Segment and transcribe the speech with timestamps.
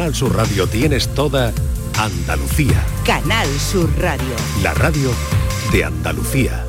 [0.00, 1.52] Canal Sur Radio tienes toda
[1.98, 2.82] Andalucía.
[3.04, 4.34] Canal Sur Radio.
[4.62, 5.10] La radio
[5.72, 6.64] de Andalucía.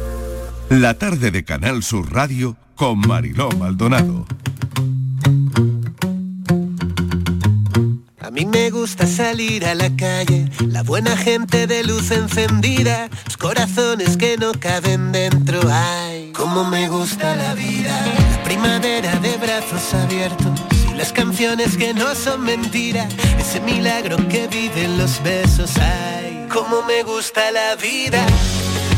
[0.67, 4.25] La tarde de Canal Sur Radio con Mariló Maldonado.
[8.19, 13.37] A mí me gusta salir a la calle, la buena gente de luz encendida, los
[13.37, 15.61] corazones que no caben dentro.
[15.71, 17.97] Ay, cómo me gusta la vida,
[18.35, 20.70] la primavera de brazos abiertos
[21.01, 23.07] las canciones que no son mentira,
[23.39, 25.71] ese milagro que viven los besos.
[25.79, 28.23] Ay, cómo me gusta la vida,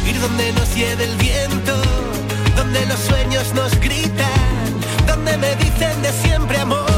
[0.05, 1.81] ir donde nos lleve el viento,
[2.57, 6.92] donde los sueños nos gritan, donde me dicen de siempre amor.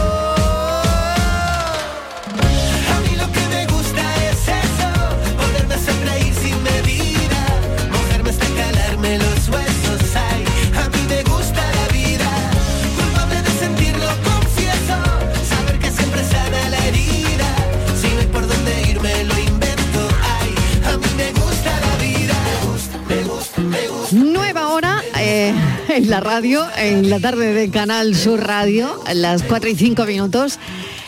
[25.96, 30.60] En la radio, en la tarde de Canal Sur Radio, las 4 y 5 minutos.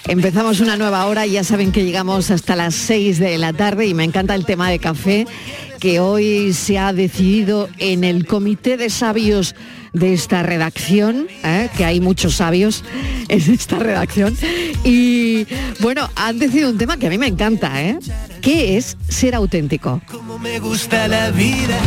[0.08, 3.94] Empezamos una nueva hora, ya saben que llegamos hasta las 6 de la tarde y
[3.94, 5.28] me encanta el tema de café
[5.82, 9.56] que hoy se ha decidido en el comité de sabios
[9.92, 11.70] de esta redacción, ¿eh?
[11.76, 12.86] que hay muchos sabios
[13.28, 14.38] en esta redacción.
[14.86, 15.48] Y
[15.82, 18.00] bueno, han decidido un tema que a mí me encanta, ¿eh?
[18.42, 20.02] ¿Qué es ser auténtico?
[20.10, 21.78] Cómo me gusta la vida,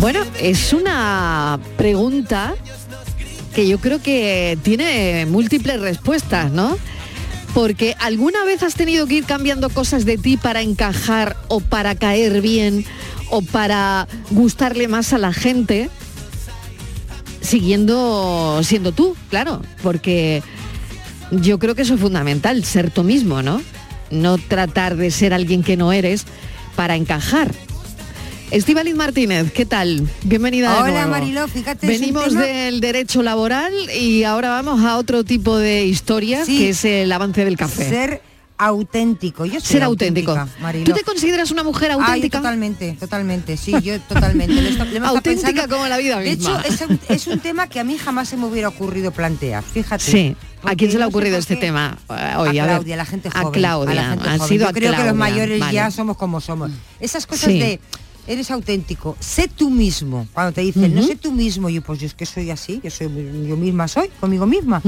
[0.00, 2.54] Bueno, es una pregunta
[3.54, 6.78] que yo creo que tiene múltiples respuestas, ¿no?
[7.54, 11.94] Porque alguna vez has tenido que ir cambiando cosas de ti para encajar o para
[11.94, 12.84] caer bien
[13.30, 15.90] o para gustarle más a la gente,
[17.40, 20.42] siguiendo siendo tú, claro, porque
[21.30, 23.60] yo creo que eso es fundamental, ser tú mismo, ¿no?
[24.10, 26.24] No tratar de ser alguien que no eres
[26.76, 27.52] para encajar.
[28.50, 30.08] Estivaliz Martínez, ¿qué tal?
[30.24, 31.10] Bienvenida de Hola nuevo.
[31.10, 31.86] Mariló, fíjate.
[31.86, 36.58] Venimos del derecho laboral y ahora vamos a otro tipo de historias, Sí.
[36.58, 37.86] que es el avance del café.
[37.86, 38.22] Ser
[38.56, 39.44] auténtico.
[39.44, 40.34] Yo soy Ser auténtico.
[40.84, 42.38] ¿Tú te consideras una mujer Ah, auténtica?
[42.38, 44.54] totalmente, totalmente, sí, yo totalmente.
[44.54, 45.76] Lo está- estado Auténtica pensando.
[45.76, 46.62] como la vida De misma.
[46.64, 49.62] hecho, es un, es un tema que a mí jamás se me hubiera ocurrido plantear,
[49.62, 50.02] fíjate.
[50.04, 50.36] Sí.
[50.64, 52.58] ¿A quién se le ha no sé ocurrido este tema eh, hoy?
[52.58, 52.74] a ver.
[52.76, 53.52] Claudia, la gente A joven.
[53.60, 54.48] Claudia, la gente ha joven.
[54.48, 55.72] sido Yo a creo que los Claudia, mayores vale.
[55.74, 56.70] ya somos como somos.
[56.98, 57.60] Esas cosas Sí.
[57.60, 57.80] de
[58.28, 60.28] eres auténtico, sé tú mismo.
[60.34, 62.90] Cuando te dicen, no sé tú mismo, yo pues yo es que soy así, yo
[62.90, 63.06] soy
[63.48, 64.80] yo misma soy, conmigo misma.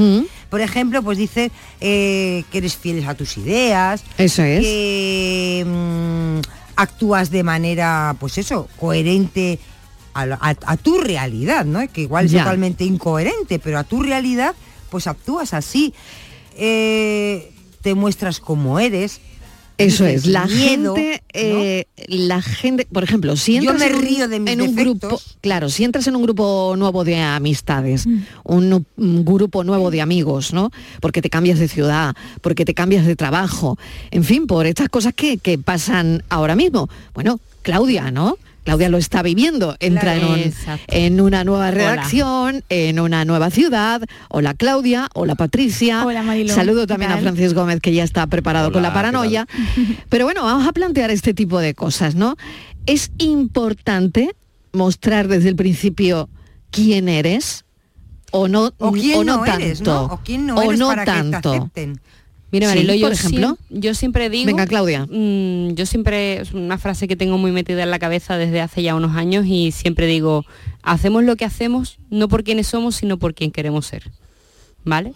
[0.50, 4.60] Por ejemplo, pues dice eh, que eres fiel a tus ideas, Eso es.
[4.60, 6.40] que mm,
[6.76, 9.58] actúas de manera, pues eso, coherente
[10.14, 11.80] a, la- a- a tu realidad, ¿no?
[11.88, 14.54] Que igual es totalmente incoherente, pero a tu realidad,
[14.90, 15.94] pues actúas así.
[16.56, 19.20] Eh, te muestras como eres.
[19.84, 21.28] Eso es, la miedo, gente, ¿no?
[21.32, 24.60] eh, la gente, por ejemplo, si Yo entras me en un, río de mis en
[24.62, 28.06] un grupo, claro, si entras en un grupo nuevo de amistades,
[28.44, 30.70] un, nu- un grupo nuevo de amigos, ¿no?
[31.00, 33.78] Porque te cambias de ciudad, porque te cambias de trabajo,
[34.10, 36.88] en fin, por estas cosas que, que pasan ahora mismo.
[37.14, 38.36] Bueno, Claudia, ¿no?
[38.64, 40.52] Claudia lo está viviendo, entra en, un-
[40.88, 44.02] en una nueva redacción, en una nueva ciudad.
[44.28, 46.04] Hola Claudia, hola Patricia.
[46.06, 46.54] Hola, Mariló.
[46.54, 47.18] Saludo ¿Qué también a?
[47.18, 49.46] Francis Gómez que ya está preparado con la paranoia.
[50.08, 52.36] Pero bueno, vamos a plantear este tipo de cosas, ¿no?
[52.86, 54.30] Es importante
[54.72, 56.28] mostrar desde el principio
[56.70, 57.64] quién eres
[58.30, 59.64] o no, O quién no, no, tanto.
[59.64, 60.02] eres, ¿no?
[60.04, 61.70] O quién no o eres no para que te tanto.
[62.52, 63.58] Sí, Marilo, yo, por ejemplo.
[63.70, 64.46] yo siempre digo...
[64.46, 65.06] Venga, Claudia.
[65.06, 68.82] mm, yo siempre, es una frase que tengo muy metida en la cabeza desde hace
[68.82, 70.44] ya unos años y siempre digo,
[70.82, 74.10] hacemos lo que hacemos no por quienes somos, sino por quien queremos ser.
[74.82, 75.12] ¿Vale?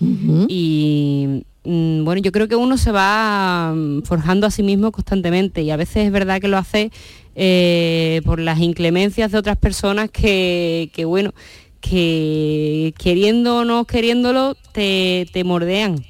[0.49, 5.63] Y mm, bueno, yo creo que uno se va mm, forjando a sí mismo constantemente
[5.63, 6.93] y a veces es verdad que lo hace
[7.35, 11.33] eh, por las inclemencias de otras personas que, que, bueno,
[11.81, 16.05] que queriendo o no queriéndolo te, te mordean.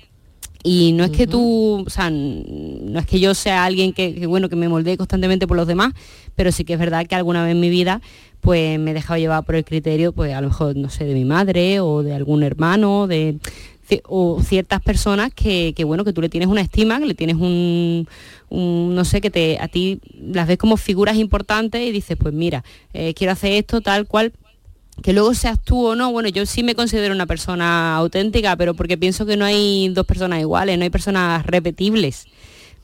[0.66, 4.26] Y no es que tú, o sea, no es que yo sea alguien que, que,
[4.26, 5.92] bueno, que me moldee constantemente por los demás,
[6.34, 8.00] pero sí que es verdad que alguna vez en mi vida
[8.40, 11.14] pues me he dejado llevar por el criterio, pues a lo mejor, no sé, de
[11.14, 13.38] mi madre o de algún hermano, de
[14.06, 17.36] o ciertas personas que, que, bueno, que tú le tienes una estima, que le tienes
[17.36, 18.08] un,
[18.48, 22.34] un, no sé, que te, a ti las ves como figuras importantes y dices, pues
[22.34, 24.32] mira, eh, quiero hacer esto tal cual,
[25.02, 28.74] que luego seas tú o no, bueno, yo sí me considero una persona auténtica, pero
[28.74, 32.26] porque pienso que no hay dos personas iguales, no hay personas repetibles.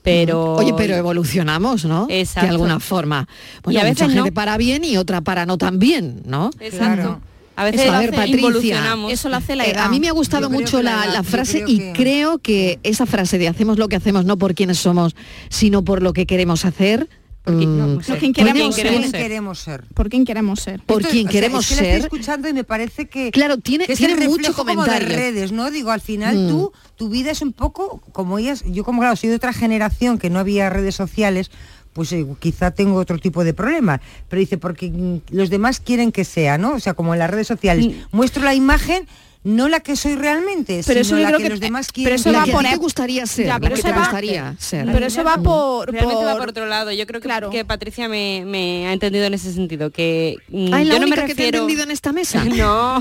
[0.02, 2.06] Pero Oye, pero evolucionamos, ¿no?
[2.08, 2.46] Exacto.
[2.46, 3.28] De alguna forma.
[3.62, 4.34] Bueno, Y a mucha veces gente no.
[4.34, 6.50] para bien y otra para no tan bien, ¿no?
[6.58, 7.02] Exacto.
[7.02, 7.20] Claro.
[7.56, 9.12] A veces Eso, a ver, Patricia, involucionamos.
[9.12, 9.84] Eso lo hace la Eh, edad.
[9.84, 13.36] a mí me ha gustado mucho la frase creo y que- creo que esa frase
[13.36, 15.14] de hacemos lo que hacemos no por quienes somos,
[15.50, 17.06] sino por lo que queremos hacer.
[17.42, 19.10] Porque- mm, Por quien ¿Por quién queremos queremos ser.
[19.10, 19.22] ser?
[19.22, 19.84] queremos ser.
[19.94, 20.80] Por quién queremos ser.
[20.82, 21.90] por o sea, queremos es que la ser.
[22.00, 25.16] estoy escuchando y me parece que Claro, tiene, que tiene mucho reflejo como de comentario.
[25.16, 25.70] redes, ¿no?
[25.70, 26.48] Digo, al final Mm.
[26.48, 30.18] tú, tu vida es un poco como ellas, yo como claro, soy de otra generación
[30.18, 31.50] que no había redes sociales,
[31.94, 34.00] pues eh, quizá tengo otro tipo de problemas.
[34.28, 36.74] Pero dice, porque mm, los demás quieren que sea, ¿no?
[36.74, 37.88] O sea, como en las redes sociales.
[38.12, 39.08] Muestro la imagen,
[39.42, 41.86] no la que soy realmente, Pero eso sino yo la creo que, que- los demás
[41.86, 43.74] pero quieren eso que la va a que poner- te gustaría ser, Ya, la pero
[43.74, 44.86] que eso te va- gustaría ser.
[44.92, 45.90] Pero eso va por...
[45.90, 46.92] Realmente va por- por otro lado.
[46.92, 47.48] Yo creo que, Claro.
[47.48, 51.00] que Patricia me, me ha entendido en ese sentido, que mm, Ah, ¿es la yo
[51.00, 51.58] no me única que te he refiero...
[51.60, 52.44] entendido en esta mesa?
[52.44, 53.00] no.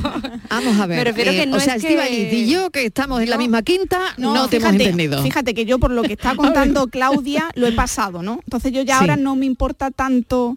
[0.50, 0.97] Vamos a ver.
[1.00, 3.62] Me refiero que no o sea, es que- y yo, que estamos en la misma
[3.62, 5.21] quinta, no, te hemos fíjate, entendido.
[5.21, 8.39] Fíjate que yo por lo que está contando Claudia lo he pasado, ¿no?
[8.45, 9.01] Entonces yo ya Sí.
[9.01, 10.56] ahora no me importa tanto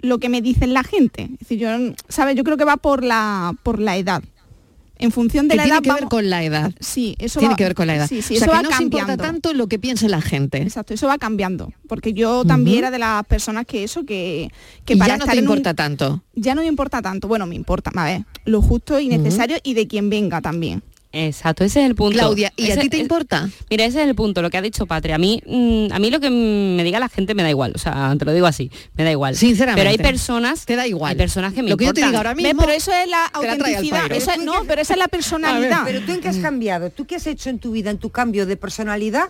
[0.00, 1.30] lo que me dicen la gente.
[1.32, 1.68] Es decir, yo,
[2.10, 2.36] ¿sabes?
[2.36, 4.22] Yo creo que va por la por la edad.
[4.96, 6.72] En función de que la tiene edad que ver con la edad.
[6.80, 8.08] Sí, eso Tiene va- que ver con la edad.
[8.08, 9.24] Sí, sí, o sea, eso que va no se importa cambiando.
[9.24, 10.62] tanto lo que piense la gente.
[10.62, 11.72] Exacto, eso va cambiando.
[11.88, 14.50] Porque yo también era de las personas que eso, que,
[14.84, 16.22] que y para ya no estar te en un- importa tanto.
[16.34, 17.26] ya no me importa tanto.
[17.28, 20.82] Bueno, me importa, a ver, lo justo y necesario y de quien venga también.
[21.16, 22.18] Exacto, ese es el punto.
[22.18, 23.48] Claudia, ¿y a ti te es- importa?
[23.70, 25.14] Mira, ese es el punto, lo que ha dicho Patria.
[25.14, 27.78] A mí, mm, a mí lo que me diga la gente me da igual, o
[27.78, 29.36] sea, te lo digo así, me da igual.
[29.36, 29.80] Sinceramente.
[29.80, 31.10] Pero hay personas, Te da igual.
[31.12, 32.10] hay personas que me Lo que yo te importan.
[32.10, 32.44] diga ahora ¿Ves?
[32.44, 32.60] mismo.
[32.62, 34.00] Pero eso es la autenticidad.
[34.00, 34.14] pairo.
[34.16, 35.82] eso es- no, pero esa es la personalidad.
[35.84, 38.10] Pero tú en qué has cambiado, tú qué has hecho en tu vida, en tu
[38.10, 39.24] cambio de personalidad,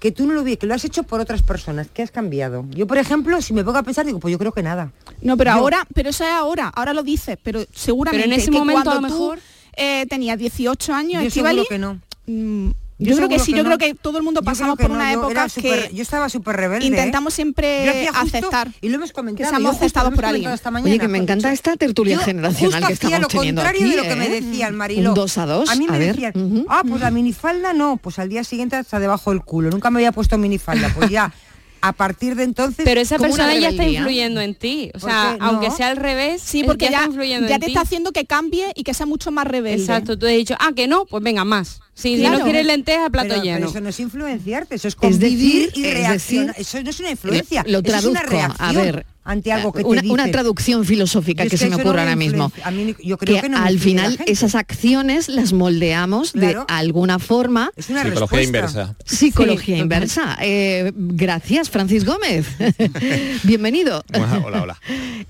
[0.00, 2.64] que tú no lo vi, que lo has hecho por otras personas, ¿qué has cambiado?
[2.70, 4.90] Yo, por ejemplo, si me pongo a pensar, digo, pues yo creo que nada.
[5.20, 8.40] No, pero Yo- ahora, pero eso es ahora, ahora lo dices, pero seguramente Pero en
[8.40, 9.38] ese que momento, a lo tú, mejor-
[9.76, 12.00] eh, tenías 18 años, Yo que no.
[12.26, 12.70] mm,
[13.02, 13.70] Yo yo, creo que sí, que yo no.
[13.76, 16.56] creo que todo el mundo pasamos por una época era súper- que yo estaba súper
[16.56, 16.84] rebelde.
[16.84, 16.88] ¿eh?
[16.88, 18.68] intentamos siempre justo- aceptar.
[18.82, 19.48] y lo hemos comentado.
[19.50, 20.50] que seamos aceptados por alguien.
[20.50, 23.28] esta mañana, Oye, que me encanta esta tertulia yo generacional justo que hacía estamos lo
[23.28, 23.96] teniendo contrario aquí.
[23.96, 24.40] de lo que me ¿eh?
[24.42, 25.08] decía el Mariló.
[25.10, 26.14] Un dos a dos, A mí me a ver.
[26.14, 29.70] decían, ah, pues la minifalda no, pues al día siguiente hasta debajo del culo.
[29.70, 30.92] Nunca me había puesto minifalda.
[30.94, 31.32] Pues ya,
[31.82, 32.84] a partir de entonces...
[32.84, 34.90] Pero esa persona ya está influyendo en ti.
[34.94, 35.36] O ¿Por sea?
[35.38, 35.46] No.
[35.46, 37.72] aunque sea al revés, Sí, porque ya, está influyendo ya en te ti.
[37.72, 39.80] está haciendo que cambie y que sea mucho más rebelde.
[39.82, 41.80] Exacto, tú has dicho, ah, que no, pues venga, más.
[41.94, 42.38] Si, si Claro.
[42.38, 43.68] no quieres lentejas, plato pero, pero lleno.
[43.68, 46.46] eso no es influenciarte, eso es Es convivir decir, y es reaccionar.
[46.56, 48.20] decir, eso no es una influencia, Lo eso es una
[48.58, 50.32] a ver, ante algo que una, te una dice.
[50.32, 52.44] traducción filosófica que que se me no ocurre ahora mismo.
[52.44, 52.66] influencia.
[52.66, 56.64] A mí yo creo que, que no al final esas acciones las moldeamos Claro.
[56.68, 57.70] de alguna forma.
[57.76, 58.46] Es una Psicología respuesta.
[58.46, 58.96] inversa.
[59.04, 60.38] Psicología inversa.
[60.40, 62.46] Eh, gracias, Francis Gómez.
[63.44, 64.02] Bienvenido.
[64.14, 64.80] Hola, hola, hola.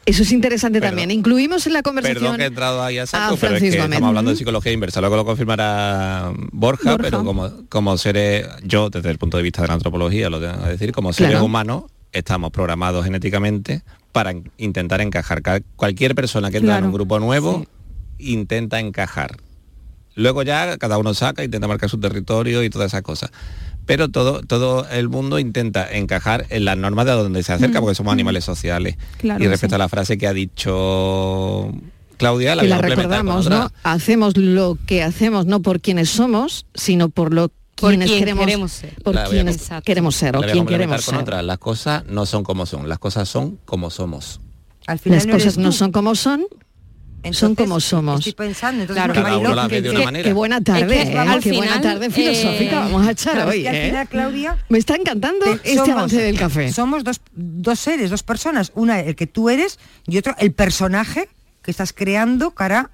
[0.06, 0.90] Eso es interesante Perdón.
[0.98, 1.10] también.
[1.10, 2.22] Incluimos en la conversación.
[2.22, 3.92] Perdón que he entrado ahí a saco, a pero es Francis que Gómez.
[3.96, 5.00] estamos hablando de psicología inversa.
[5.00, 7.02] Luego lo confirmará Borja, Borja.
[7.02, 10.62] pero como, como seres, yo desde el punto de vista de la antropología, lo tengo
[10.64, 11.44] que decir, como seres Claro.
[11.44, 15.42] humanos estamos programados genéticamente para en- intentar encajar.
[15.42, 17.64] Ca- Cualquier persona que entra en un grupo nuevo
[18.18, 19.36] intenta encajar.
[20.14, 23.30] Luego ya cada uno saca, intenta marcar su territorio y todas esas cosas.
[23.86, 27.94] Pero todo, todo el mundo intenta encajar en las normas de donde se acerca, porque
[27.94, 28.96] somos animales sociales.
[29.18, 29.76] Claro y que respecto sí.
[29.76, 31.72] a la frase que ha dicho
[32.18, 33.58] Claudia, la que recordamos, otra.
[33.58, 33.70] ¿no?
[33.82, 38.44] Hacemos lo que hacemos no por quienes somos, sino por lo Por quienes quien queremos,
[38.46, 38.94] queremos ser.
[39.02, 41.22] por La voy a- quienes queremos ser o complementar queremos con ser.
[41.22, 41.42] otra.
[41.42, 44.40] Las cosas no son como son, las cosas son como somos.
[44.86, 46.44] Al final Las no cosas no son como son,
[47.32, 48.20] son como somos.
[48.26, 49.14] Estoy pensando, entonces Claro.
[49.14, 50.24] no, Cada uno Mariló, la ve que- de que- una Qué- manera.
[50.24, 51.18] Qué buena tarde, Es que ¿eh?
[51.18, 53.62] al qué buena final, tarde filosófica eh, vamos a echar Claro, es hoy.
[53.62, 53.86] que al ¿eh?
[53.88, 56.72] final, Claudia, Me está encantando te- este somos- avance del café.
[56.72, 58.72] Somos dos, dos seres, dos personas.
[58.74, 61.28] Una, el que tú eres y otro, el personaje
[61.62, 62.90] que estás creando cara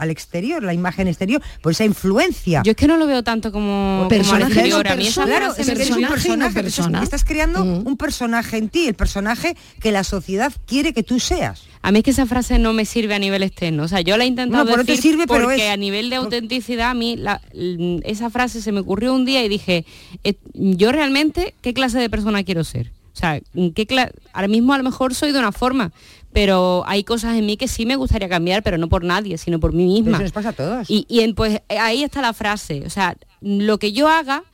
[0.00, 2.62] al exterior, la imagen exterior, por esa influencia.
[2.64, 4.82] Yo es que no lo veo tanto como, como Personaje al exterior.
[4.86, 5.26] Persona.
[5.26, 7.02] Claro, es un personaje persona.
[7.02, 7.86] estás, creando Mm.
[7.86, 11.62] un personaje en ti, el personaje que la sociedad quiere que tú seas.
[11.82, 13.84] A mí es que esa frase no me sirve a nivel externo.
[13.84, 16.10] O sea, yo la he intentado No, te decir sirve, pero porque es- a nivel
[16.10, 19.86] de autenticidad a mí la- l- esa frase se me ocurrió un día y dije,
[20.24, 22.90] eh, yo realmente, ¿qué clase de persona quiero ser?
[23.12, 23.40] O sea,
[23.74, 23.86] ¿qué
[24.32, 25.92] ahora mismo a lo mejor soy de una forma,
[26.32, 29.58] pero hay cosas en mí que sí me gustaría cambiar, pero no por nadie, sino
[29.60, 30.12] por mí misma.
[30.16, 30.88] eso nos pasa a todos.
[30.90, 32.82] Y, y en- pues eh, ahí está la frase.
[32.86, 34.44] O sea, lo que yo haga,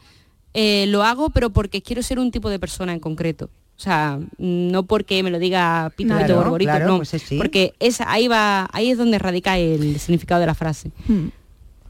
[0.54, 3.50] eh, lo hago, pero porque quiero ser un tipo de persona en concreto.
[3.76, 6.96] O sea, no porque me lo diga Pito Claro, Pito Borborito, claro, no.
[6.96, 7.36] pues sí.
[7.36, 10.92] Porque esa, ahí va, ahí es donde radica el significado de la frase.
[11.06, 11.26] Hmm.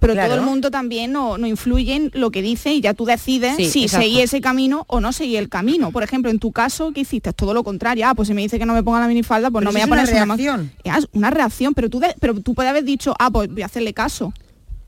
[0.01, 0.29] Pero Claro.
[0.33, 3.57] todo el mundo también no, no influye en lo que dice y ya tú decides
[3.57, 4.05] Sí, si exacto.
[4.05, 5.91] seguir ese camino o no seguir el camino.
[5.91, 7.33] Por ejemplo, en tu caso, ¿qué hiciste?
[7.33, 8.07] Todo lo contrario.
[8.09, 9.81] Ah, pues si me dice que no me ponga la minifalda, pues Pero no me
[9.81, 10.73] voy a es poner una reacción.
[10.85, 13.67] Es una reacción, pero tú, de- pero tú puedes haber dicho, ah, pues voy a
[13.67, 14.33] hacerle caso.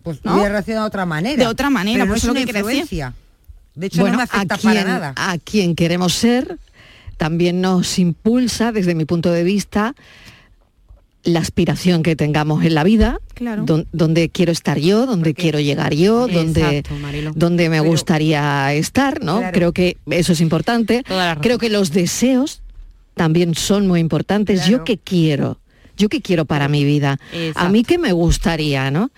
[0.03, 0.35] Pues ¿no?
[0.35, 1.37] hubiera reaccionado de otra manera.
[1.43, 2.83] De otra manera, pero por no eso es lo una que quiere decir.
[2.83, 3.15] influencia.
[3.75, 5.15] De hecho, bueno, no me afecta a para nada.
[5.17, 6.59] a quien queremos ser,
[7.17, 9.95] también nos impulsa, desde mi punto de vista,
[11.25, 13.65] la aspiración que tengamos en la vida, Claro.
[13.65, 17.33] don- donde quiero estar yo, donde quiero llegar yo, donde, Exacto, Marilo.
[17.35, 19.39] donde me gustaría estar, ¿no?
[19.39, 19.53] Claro.
[19.53, 21.03] Creo que eso es importante.
[21.41, 22.63] Creo que los deseos
[23.15, 24.67] también son muy importantes.
[24.67, 25.59] Yo qué quiero,
[25.99, 27.19] yo qué quiero para mi vida,
[27.55, 29.11] a mí qué me gustaría, ¿no?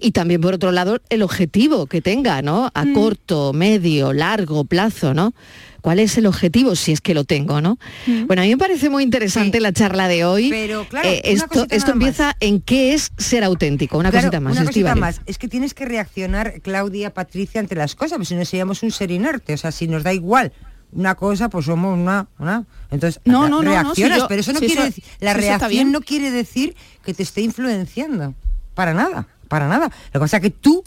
[0.00, 2.70] Y también por otro lado el objetivo que tenga, ¿no?
[2.74, 5.34] A corto, medio, largo plazo, ¿no?
[5.80, 7.78] ¿Cuál es el objetivo si es que lo tengo, ¿no?
[8.26, 9.62] Bueno, a mí me parece muy interesante Sí.
[9.62, 10.50] la charla de hoy.
[10.50, 11.88] Pero, claro, Eh, esto esto más.
[11.94, 13.96] empieza en qué es ser auténtico.
[13.96, 15.20] Una Claro, cosita más, Una cosita más.
[15.26, 18.90] Es que tienes que reaccionar, Claudia, Patricia, ante las cosas, pues si no seríamos un
[18.90, 19.54] ser inerte.
[19.54, 20.52] O sea, si nos da igual
[20.92, 22.28] una cosa, pues somos una...
[22.38, 22.64] una.
[22.90, 25.04] Entonces, No, no, no, si yo- pero eso no si quiere decir...
[25.20, 28.34] La si reacción no quiere decir que te esté influenciando.
[28.74, 29.86] Para nada, para nada.
[30.06, 30.82] Lo que pasa es que tú,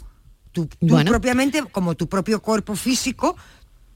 [0.50, 1.10] tú, tú Bueno.
[1.10, 3.36] propiamente, como tu propio cuerpo físico,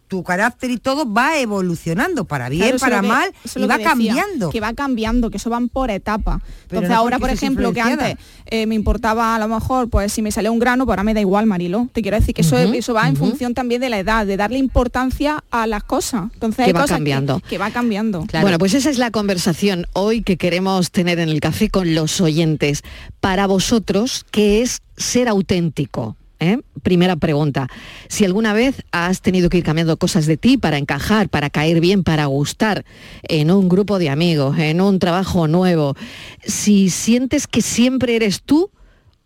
[0.09, 3.75] tu carácter y todo va evolucionando, para bien, Claro, para que- mal, y lo va
[3.75, 4.51] que decía, cambiando.
[4.51, 6.41] Que va cambiando, que eso van por etapa.
[6.69, 10.13] Pero Entonces no ahora, por ejemplo, que antes eh, me importaba a lo mejor, pues
[10.13, 11.89] si me sale un grano, pues ahora me da igual, Marilo.
[11.93, 14.59] Te quiero decir que eso, eso va en función también de la edad, de darle
[14.59, 16.25] importancia a las cosas.
[16.35, 17.41] Entonces Que hay va cosas cambiando.
[17.49, 18.25] Que, va cambiando.
[18.27, 18.45] Claro.
[18.45, 22.21] Bueno, pues esa es la conversación hoy que queremos tener en el café con los
[22.21, 22.83] oyentes.
[23.21, 26.17] Para vosotros, ¿qué es ser auténtico?
[26.39, 26.59] ¿Eh?
[26.83, 27.69] Primera pregunta.
[28.09, 31.81] Si alguna vez has tenido que ir cambiando cosas de ti para encajar, para caer
[31.81, 32.85] bien, para gustar
[33.23, 35.97] en un grupo de amigos, en un trabajo nuevo,
[36.45, 38.71] si sientes que siempre eres tú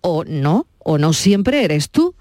[0.01, 2.15] o no, o no siempre eres tú,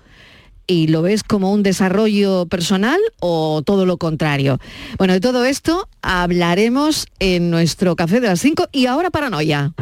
[0.69, 4.59] y lo ves como un desarrollo personal o todo lo contrario.
[4.99, 9.73] Bueno, de todo esto hablaremos en nuestro café de las 5 y ahora paranoia.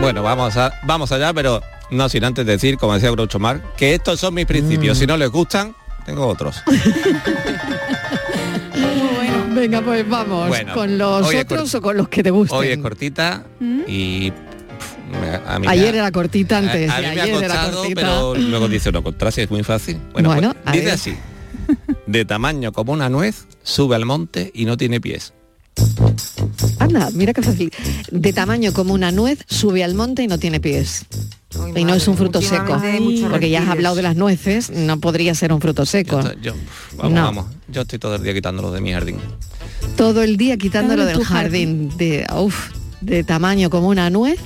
[0.00, 3.94] Bueno, vamos, a, vamos allá, pero no sin antes decir, como decía Groucho Marx, que
[3.94, 4.98] estos son mis principios.
[4.98, 5.74] Si no les gustan,
[6.04, 6.62] tengo otros.
[9.54, 12.58] Venga, pues vamos, Bueno, con los otros o con los que te gusten.
[12.58, 13.44] Hoy es cortita
[13.86, 14.30] y...
[14.30, 17.20] pff, me- a mí me Ayer ha- era cortita antes, a, a de mí me
[17.20, 18.00] ha ayer era costado, cortita.
[18.02, 19.98] pero luego dice lo contrario, es muy fácil.
[20.12, 20.94] Bueno, Bueno, pues, a dice ver.
[20.94, 21.16] así.
[22.06, 25.32] De tamaño como una nuez, sube al monte y no tiene pies.
[26.78, 27.72] Anda, mira qué fácil.
[28.10, 31.06] De tamaño como una nuez, sube al monte y no tiene pies.
[31.60, 32.80] Ay, Y no es un fruto seco.
[33.30, 36.20] Porque ya has hablado de las nueces, no podría ser un fruto Yo, seco.
[36.20, 36.52] estoy- yo,
[36.96, 37.22] vamos, No.
[37.22, 37.46] vamos.
[37.68, 39.16] Yo estoy todo el día quitándolo de mi jardín.
[39.96, 41.90] Todo el día quitándolo del jardín.
[41.96, 44.38] De, uf, de tamaño como una nuez,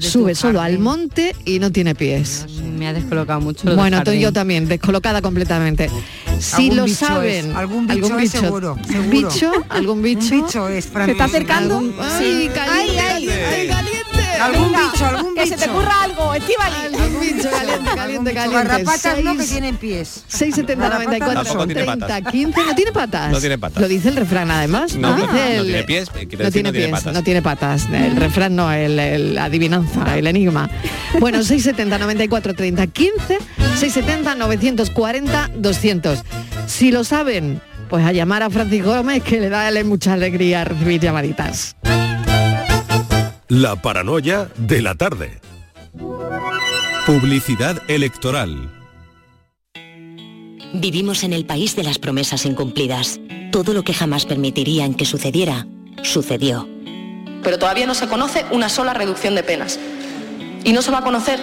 [0.00, 2.46] sube solo al monte y no tiene pies.
[2.76, 3.68] Me ha descolocado mucho.
[3.68, 4.20] lo Bueno, tú y jardín.
[4.22, 5.90] yo también, descolocada completamente.
[6.38, 9.08] Si Algún lo bicho saben, es, algún bicho es seguro, seguro.
[9.10, 11.06] bicho, algún bicho, Un bicho es, Fran.
[11.06, 11.78] ¿Se está acercando?
[11.78, 14.15] algún- ay, caliente, Ay, ay, caliente, caliente.
[14.40, 15.70] Algún Venga, bicho, algún Que se te bicho.
[15.72, 16.74] ocurra algo, Estivali.
[16.84, 18.34] Algún bicho caliente, caliente, bicho.
[18.42, 18.64] caliente.
[18.64, 20.24] Garrapatas no que Seis- tienen pies.
[20.28, 22.32] 670 94 Tampoco tiene 30 patas.
[22.32, 23.30] 15 no tiene patas.
[23.32, 23.82] No tiene patas.
[23.82, 24.94] Lo dice el refrán además.
[24.96, 27.14] No, Dice no, no el- tiene pies, no decir tiene no tiene pies, patas.
[27.14, 27.86] no tiene patas.
[27.92, 30.68] El refrán no, el, el- la adivinanza, el enigma.
[31.18, 33.38] Bueno, 670 94 30 15,
[33.78, 36.18] 670 940 200.
[36.66, 40.12] Si lo saben, pues a llamar a Francisco Gómez que le da a él mucha
[40.14, 41.76] alegría recibir llamaditas.
[43.48, 45.40] La paranoia de la tarde.
[47.06, 48.72] Publicidad electoral.
[50.72, 53.20] Vivimos en el país de las promesas incumplidas.
[53.52, 55.68] Todo lo que jamás permitirían que sucediera,
[56.02, 56.68] sucedió.
[57.44, 59.78] pero todavía no se conoce una sola reducción de penas.
[60.64, 61.38] Y no se va a conocer.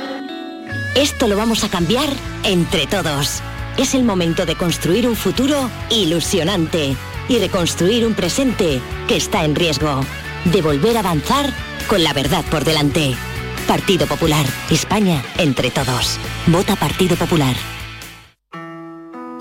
[0.95, 2.10] Esto lo vamos a cambiar
[2.43, 3.41] entre todos.
[3.77, 6.98] Es el momento de construir un futuro ilusionante
[7.29, 10.01] y reconstruir un presente que está en riesgo.
[10.43, 11.53] De volver a avanzar
[11.87, 13.15] con la verdad por delante.
[13.67, 14.45] Partido Popular.
[14.69, 16.19] España entre todos.
[16.47, 17.55] Vota Partido Popular.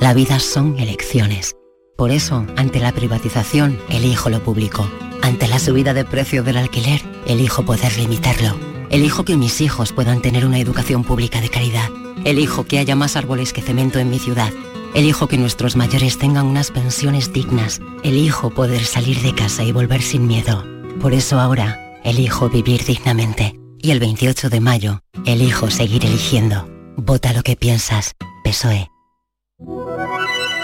[0.00, 1.54] La vida son elecciones.
[1.96, 4.90] Por eso, ante la privatización, elijo lo público.
[5.22, 8.56] Ante la subida de precio del alquiler, elijo poder limitarlo.
[8.90, 11.88] Elijo que mis hijos puedan tener una educación pública de calidad.
[12.24, 14.52] Elijo que haya más árboles que cemento en mi ciudad.
[14.94, 17.80] Elijo que nuestros mayores tengan unas pensiones dignas.
[18.02, 20.64] Elijo poder salir de casa y volver sin miedo.
[21.00, 23.58] Por eso ahora, elijo vivir dignamente.
[23.78, 26.68] Y el 28 de mayo, elijo seguir eligiendo.
[26.96, 28.14] Vota lo que piensas.
[28.44, 28.88] PSOE.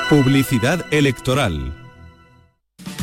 [0.09, 1.78] Publicidad electoral.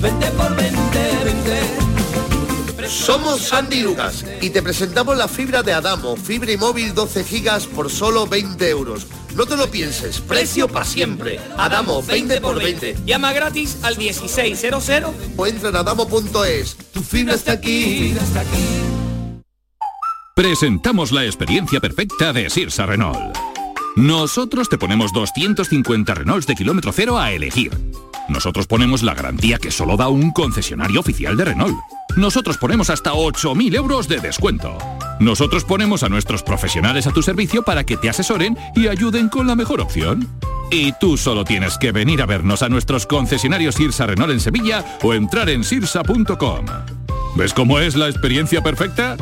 [0.00, 0.78] Vente por 20,
[2.88, 7.66] Somos Sandy Lucas y te presentamos la fibra de Adamo, fibra y móvil 12 gigas
[7.66, 9.06] por solo 20 euros.
[9.36, 11.38] No te lo pienses, precio para siempre.
[11.56, 12.96] Adamo, 20 por 20.
[13.04, 14.88] Llama gratis al 1600
[15.36, 16.76] o entra en adamo.es.
[16.92, 18.14] Tu fibra está aquí.
[20.34, 23.36] Presentamos la experiencia perfecta de Sirsa Renault.
[23.96, 27.72] Nosotros te ponemos 250 Renaults de kilómetro cero a elegir
[28.30, 31.76] nosotros ponemos la garantía que solo da un concesionario oficial de Renault.
[32.16, 34.76] Nosotros ponemos hasta 8.000 euros de descuento.
[35.20, 39.46] Nosotros ponemos a nuestros profesionales a tu servicio para que te asesoren y ayuden con
[39.46, 40.28] la mejor opción.
[40.70, 44.84] Y tú solo tienes que venir a vernos a nuestros concesionarios Sirsa Renault en Sevilla
[45.02, 46.66] o entrar en sirsa.com.
[47.36, 49.16] ¿Ves cómo es la experiencia perfecta?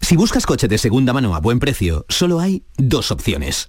[0.00, 3.68] Si buscas coche de segunda mano a buen precio, solo hay dos opciones.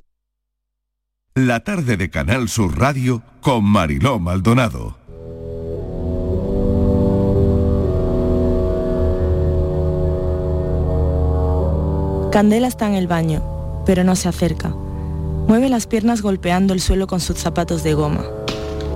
[1.35, 4.97] La tarde de Canal Sur Radio con Mariló Maldonado.
[12.33, 13.41] Candela está en el baño,
[13.85, 14.73] pero no se acerca.
[15.47, 18.25] Mueve las piernas golpeando el suelo con sus zapatos de goma.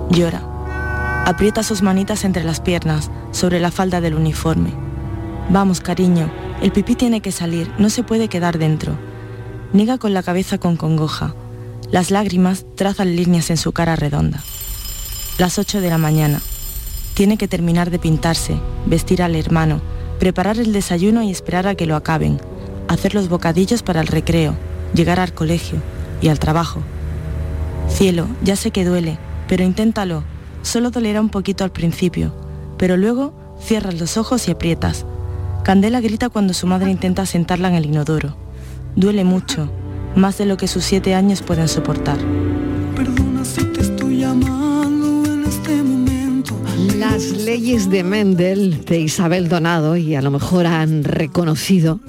[0.10, 1.24] Llora.
[1.25, 4.74] Aprieta sus manitas entre las piernas, sobre la falda del uniforme.
[5.50, 6.30] Vamos, cariño,
[6.62, 8.98] el pipí tiene que salir, no se puede quedar dentro.
[9.71, 11.34] Niega con la cabeza con congoja
[11.91, 14.43] las lágrimas trazan líneas en su cara redonda.
[15.38, 16.41] Las 8 de la mañana.
[17.13, 19.82] Tiene que terminar de pintarse, vestir al hermano,
[20.19, 22.39] preparar el desayuno y esperar a que lo acaben,
[22.88, 24.56] hacer los bocadillos para el recreo,
[24.93, 25.82] llegar al colegio
[26.21, 26.82] y al trabajo.
[27.89, 29.17] Cielo, ya sé que duele,
[29.48, 30.24] pero inténtalo.
[30.63, 32.34] Solo dolerá un poquito al principio,
[32.78, 35.06] pero luego cierras los ojos y aprietas.
[35.63, 38.36] Candela grita cuando su madre intenta sentarla en el inodoro.
[38.95, 39.69] Duele mucho,
[40.15, 42.17] más de lo que sus siete años pueden soportar.
[45.47, 45.84] Este
[46.97, 51.99] Las leyes de Mendel de Isabel Donado, y a lo mejor han reconocido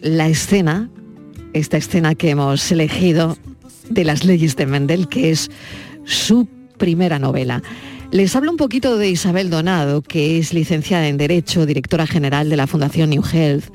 [0.00, 0.88] la escena,
[1.52, 3.36] esta escena que hemos elegido
[3.90, 5.50] de las leyes de Mendel, que es
[6.04, 7.62] su primera novela.
[8.10, 12.56] Les hablo un poquito de Isabel Donado, que es licenciada en Derecho, directora general de
[12.56, 13.66] la Fundación New Health,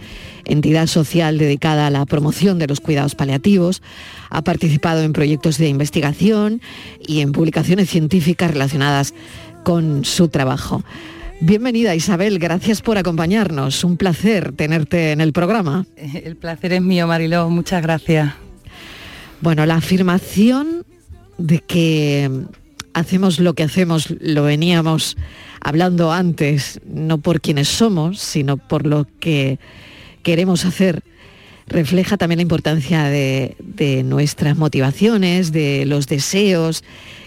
[0.45, 3.83] entidad social dedicada a la promoción de los cuidados paliativos.
[4.31, 6.61] Ha participado en proyectos de investigación
[6.99, 9.13] y en publicaciones científicas relacionadas
[9.63, 10.83] con su trabajo.
[11.39, 13.83] Bienvenida Isabel, gracias por acompañarnos.
[13.83, 15.85] Un placer tenerte en el programa.
[15.95, 18.33] El placer es mío, Mariló, muchas gracias.
[19.41, 20.85] Bueno, la afirmación
[21.37, 22.31] de que
[22.93, 25.17] hacemos lo que hacemos, lo veníamos
[25.61, 29.59] hablando antes, no por quienes somos, sino por lo que
[30.23, 31.03] queremos hacer,
[31.67, 33.55] refleja también la importancia de,
[34.05, 36.83] nuestras motivaciones, de los deseos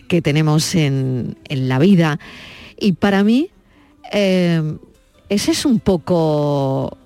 [0.08, 2.18] que tenemos en, la vida.
[2.78, 3.50] Y para mí,
[4.12, 4.62] eh,
[5.28, 6.96] esa es un poco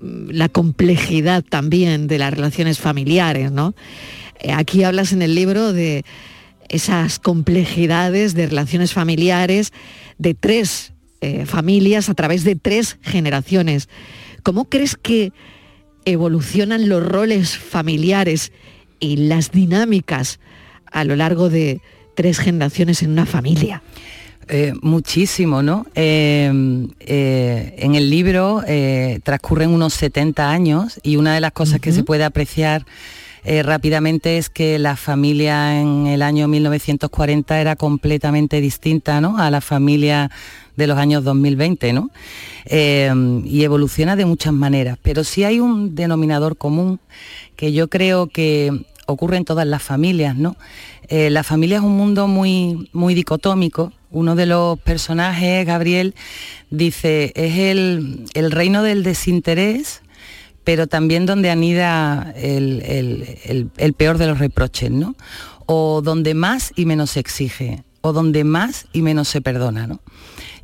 [0.00, 3.74] la complejidad también de las relaciones familiares, ¿no?
[4.40, 6.04] Eh, aquí hablas en el libro de
[6.68, 9.72] esas complejidades de relaciones familiares
[10.18, 13.88] de tres eh, familias a través de tres generaciones.
[14.42, 15.32] ¿Cómo crees que
[16.04, 18.52] evolucionan los roles familiares
[19.00, 20.38] y las dinámicas
[20.90, 21.80] a lo largo de
[22.14, 23.82] tres generaciones en una familia?
[24.48, 25.86] Eh, muchísimo, ¿no?
[25.94, 26.46] Eh,
[26.96, 28.62] en el libro
[29.22, 32.86] transcurren unos 70 años y una de las cosas que se puede apreciar
[33.44, 39.38] eh, rápidamente es que la familia en el año 1940 era completamente distinta ¿no?
[39.38, 40.30] a la familia
[40.76, 42.10] de los años 2020, ¿no?
[42.66, 43.12] Eh,
[43.44, 47.00] y evoluciona de muchas maneras, pero sí hay un denominador común
[47.56, 50.56] que yo creo que ocurre en todas las familias, ¿no?
[51.08, 53.92] Eh, la familia es un mundo muy, muy dicotómico.
[54.10, 56.14] Uno de los personajes, Gabriel,
[56.70, 60.02] dice, es el, el reino del desinterés,
[60.68, 65.16] pero también donde anida el, el, el peor de los reproches, ¿no?
[65.64, 70.00] O donde más y menos se exige, o donde más y menos se perdona, ¿no?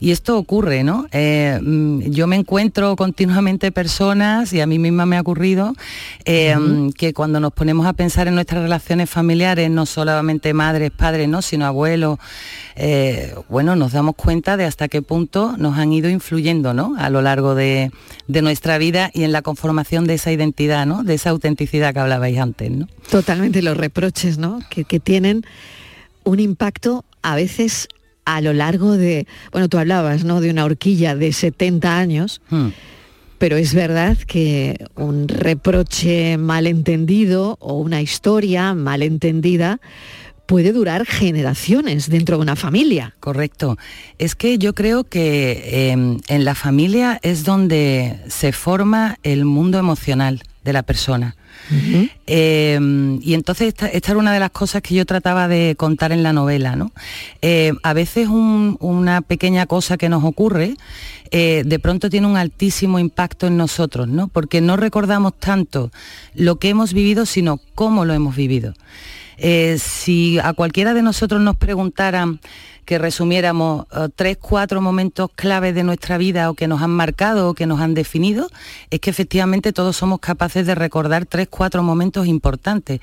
[0.00, 1.06] Y esto ocurre, ¿no?
[1.12, 5.74] Eh, mm, yo me encuentro continuamente personas, y a mí misma me ha ocurrido,
[6.24, 6.56] eh,
[6.96, 11.42] que cuando nos ponemos a pensar en nuestras relaciones familiares, no solamente madres, padres, ¿no?
[11.42, 12.18] sino abuelos,
[12.76, 16.94] eh, bueno, nos damos cuenta de hasta qué punto nos han ido influyendo ¿no?
[16.98, 17.90] a lo largo de,
[18.26, 21.04] nuestra vida y en la conformación de esa identidad, ¿no?
[21.04, 22.70] de esa autenticidad que hablabais antes.
[22.70, 22.88] ¿no?
[23.10, 24.60] Totalmente los reproches ¿no?
[24.70, 25.44] que, que tienen
[26.24, 27.88] un impacto a veces
[28.24, 30.40] a lo largo de, bueno, tú hablabas, ¿no?
[30.40, 32.68] De una horquilla de 70 años, hmm.
[33.38, 39.80] pero es verdad que un reproche malentendido o una historia malentendida
[40.46, 43.14] puede durar generaciones dentro de una familia.
[43.20, 43.78] Correcto.
[44.18, 49.78] Es que yo creo que em, en la familia es donde se forma el mundo
[49.78, 51.36] emocional de la persona.
[52.26, 56.22] Em, y entonces esta, era una de las cosas que yo trataba de contar en
[56.22, 56.76] la novela.
[56.76, 56.92] ¿no?
[57.42, 60.76] Eh, a veces una pequeña cosa que nos ocurre
[61.30, 64.28] eh, de pronto tiene un altísimo impacto en nosotros, ¿no?
[64.28, 65.90] porque no recordamos tanto
[66.34, 68.74] lo que hemos vivido, sino cómo lo hemos vivido.
[69.36, 72.40] Eh, si a cualquiera de nosotros nos preguntaran
[72.84, 77.50] que resumiéramos eh, tres, cuatro momentos claves de nuestra vida o que nos han marcado
[77.50, 78.48] o que nos han definido,
[78.90, 83.00] es que efectivamente todos somos capaces de recordar tres, cuatro momentos importantes.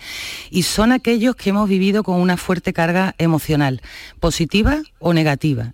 [0.49, 3.81] Y son aquellos que hemos vivido con una fuerte carga emocional,
[4.19, 5.71] positiva o negativa.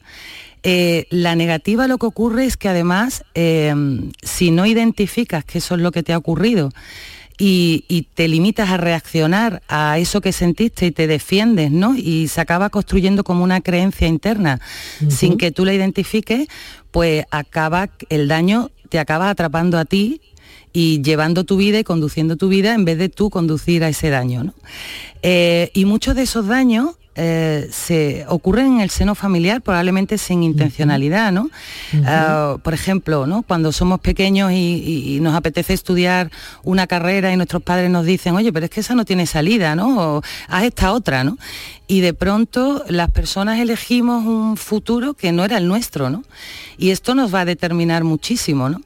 [0.63, 3.23] Eh, la negativa lo que ocurre es que además,
[4.23, 6.71] si no identificas que eso es lo que te ha ocurrido,
[7.37, 11.95] y, te limitas a reaccionar a eso que sentiste y te defiendes, ¿no?
[11.95, 14.59] Y se acaba construyendo como una creencia interna
[15.07, 16.47] sin que tú la identifiques,
[16.91, 20.21] pues acaba el daño te acaba atrapando a ti
[20.73, 24.09] y llevando tu vida y conduciendo tu vida en vez de tú conducir a ese
[24.09, 24.43] daño.
[24.43, 24.53] ¿no?
[25.21, 30.43] Eh, y muchos de esos daños eh, se ocurren en el seno familiar probablemente sin
[30.43, 31.49] intencionalidad, ¿no?
[32.05, 33.41] Ah, por ejemplo, ¿no?
[33.41, 36.29] Cuando somos pequeños y, nos apetece estudiar
[36.63, 39.75] una carrera y nuestros padres nos dicen, oye, pero es que esa no tiene salida,
[39.75, 40.17] ¿no?
[40.17, 41.39] O haz esta otra, ¿no?
[41.87, 46.23] Y de pronto las personas elegimos un futuro que no era el nuestro, ¿no?
[46.77, 48.81] Y esto nos va a determinar muchísimo, ¿no?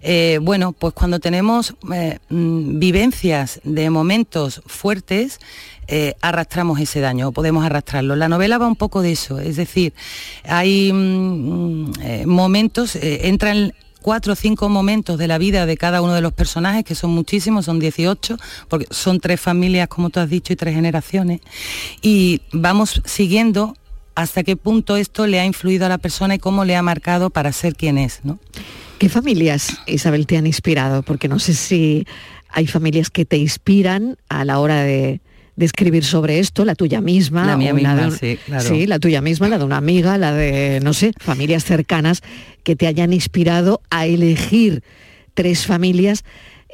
[0.00, 5.40] Eh, bueno, pues cuando tenemos eh, mm, vivencias de momentos fuertes,
[5.88, 8.16] eh, arrastramos ese daño o podemos arrastrarlo.
[8.16, 9.94] La novela va un poco de eso, es decir,
[10.44, 13.72] hay mm, eh, momentos, eh, entran
[14.02, 17.10] cuatro o cinco momentos de la vida de cada uno de los personajes, que son
[17.10, 18.36] muchísimos, son 18,
[18.68, 21.40] porque son tres familias, como tú has dicho, y tres generaciones,
[22.02, 23.76] y vamos siguiendo
[24.14, 27.30] hasta qué punto esto le ha influido a la persona y cómo le ha marcado
[27.30, 28.20] para ser quien es.
[28.24, 28.38] ¿no?
[28.98, 31.02] ¿Qué familias, Isabel, te han inspirado?
[31.02, 32.06] Porque no sé si
[32.48, 35.20] hay familias que te inspiran a la hora de,
[35.56, 37.46] de escribir sobre esto, la tuya misma.
[37.46, 38.68] La mía misma, sí, claro.
[38.68, 42.22] Sí, la tuya misma, la de una amiga, la de, no sé, familias cercanas
[42.62, 44.82] que te hayan inspirado a elegir
[45.34, 46.24] tres familias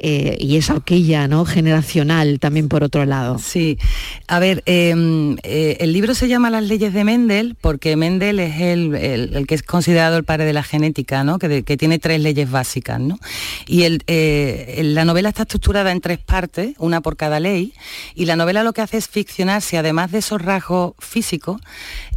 [0.05, 1.45] eh, y esa horquilla ¿no?
[1.45, 3.39] generacional también por otro lado.
[3.39, 3.77] Sí,
[4.27, 8.59] a ver, em, eh, el libro se llama Las leyes de Mendel porque Mendel es
[8.59, 11.39] el, que es considerado el padre de la genética, ¿no?
[11.39, 12.99] que, tiene tres leyes básicas.
[12.99, 13.17] ¿no?
[13.65, 17.73] Y eh, la novela está estructurada en tres partes, una por cada ley,
[18.13, 21.61] y la novela lo que hace es ficcionar si además de esos rasgos físicos,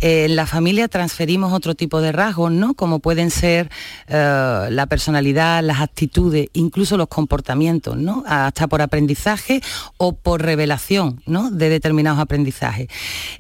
[0.01, 2.75] en la familia transferimos otro tipo de rasgos, ¿no?
[2.75, 3.70] como pueden ser
[4.09, 8.24] la personalidad, las actitudes, incluso los comportamientos ¿no?
[8.26, 9.60] hasta por aprendizaje
[9.96, 11.50] o por revelación ¿no?
[11.50, 12.88] de determinados aprendizajes.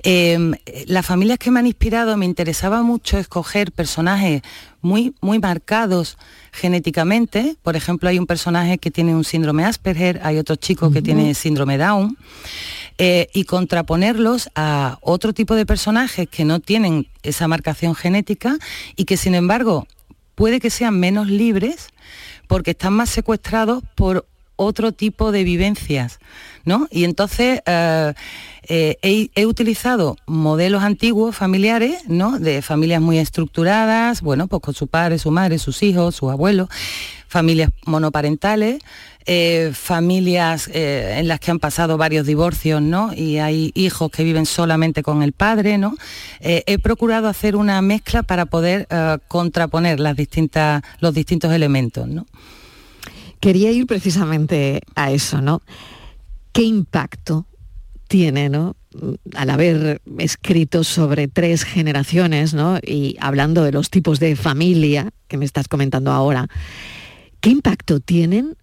[0.02, 0.54] Em,
[0.86, 4.42] las familias que me han inspirado me interesaba mucho escoger personajes
[4.82, 6.16] muy, muy marcados
[6.52, 7.56] genéticamente.
[7.62, 11.34] Por ejemplo, hay un personaje que tiene un síndrome Asperger, hay otro chico que tiene
[11.34, 12.16] síndrome Down.
[12.98, 18.56] Eh, y contraponerlos a otro tipo de personajes que no tienen esa marcación genética
[18.96, 19.86] y que sin embargo
[20.34, 21.88] puede que sean menos libres
[22.46, 26.18] porque están más secuestrados por otro tipo de vivencias,
[26.64, 26.88] ¿no?
[26.90, 28.14] Y entonces eh,
[28.68, 32.38] eh, he, utilizado modelos antiguos familiares, ¿no?
[32.38, 36.68] De familias muy estructuradas, bueno, pues con su padre, su madre, sus hijos, sus abuelos,
[37.28, 38.78] familias monoparentales,
[39.26, 43.12] eh, familias en las que han pasado varios divorcios, ¿no?
[43.12, 45.94] Y hay hijos que viven solamente con el padre, ¿no?
[46.40, 48.86] he procurado hacer una mezcla para poder
[49.26, 50.14] contraponer los
[51.14, 52.26] distintos elementos, ¿no?
[53.40, 55.62] Quería ir precisamente a eso, ¿no?
[56.52, 57.46] ¿Qué impacto
[58.08, 58.76] tiene, ¿no?
[59.34, 62.78] al haber escrito sobre tres generaciones, ¿no?
[62.78, 66.48] Y hablando de los tipos de familia que me estás comentando ahora,
[67.46, 68.56] ¿qué impacto tienen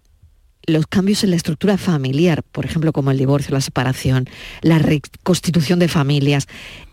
[0.66, 4.28] los cambios en la estructura familiar, por ejemplo, como el divorcio, la separación,
[4.60, 6.48] la reconstitución de familias,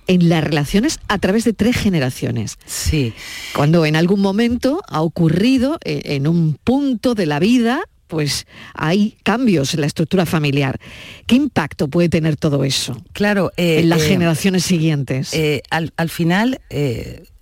[0.08, 2.60] en las relaciones a través de tres generaciones.
[2.66, 3.12] Sí.
[3.54, 9.18] Cuando en algún momento ha ocurrido eh, en un punto de la vida, pues hay
[9.24, 10.80] cambios en la estructura familiar.
[11.28, 13.04] ¿Qué impacto puede tener todo eso?
[13.12, 15.34] Claro, en las generaciones siguientes.
[15.70, 16.62] al, al, final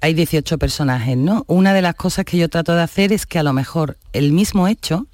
[0.01, 1.43] hay 18 personajes, ¿no?
[1.47, 4.31] Una de las cosas que yo trato de hacer es que a lo mejor el
[4.31, 5.07] mismo hecho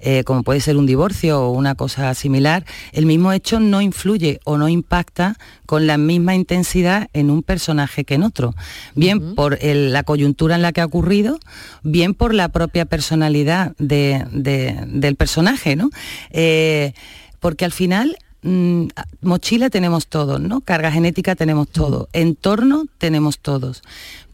[0.00, 4.40] eh, como puede ser un divorcio o una cosa similar, el mismo hecho no influye
[4.44, 8.54] o no impacta con la misma intensidad en un personaje que en otro,
[8.94, 11.38] bien por la coyuntura en la que ha ocurrido,
[11.82, 15.90] bien por la propia personalidad del personaje, ¿no?
[16.30, 16.92] Eh,
[17.40, 18.86] porque al final mm,
[19.22, 20.60] mochila tenemos todos, ¿no?
[20.60, 23.82] Carga genética tenemos todo, entorno tenemos todos.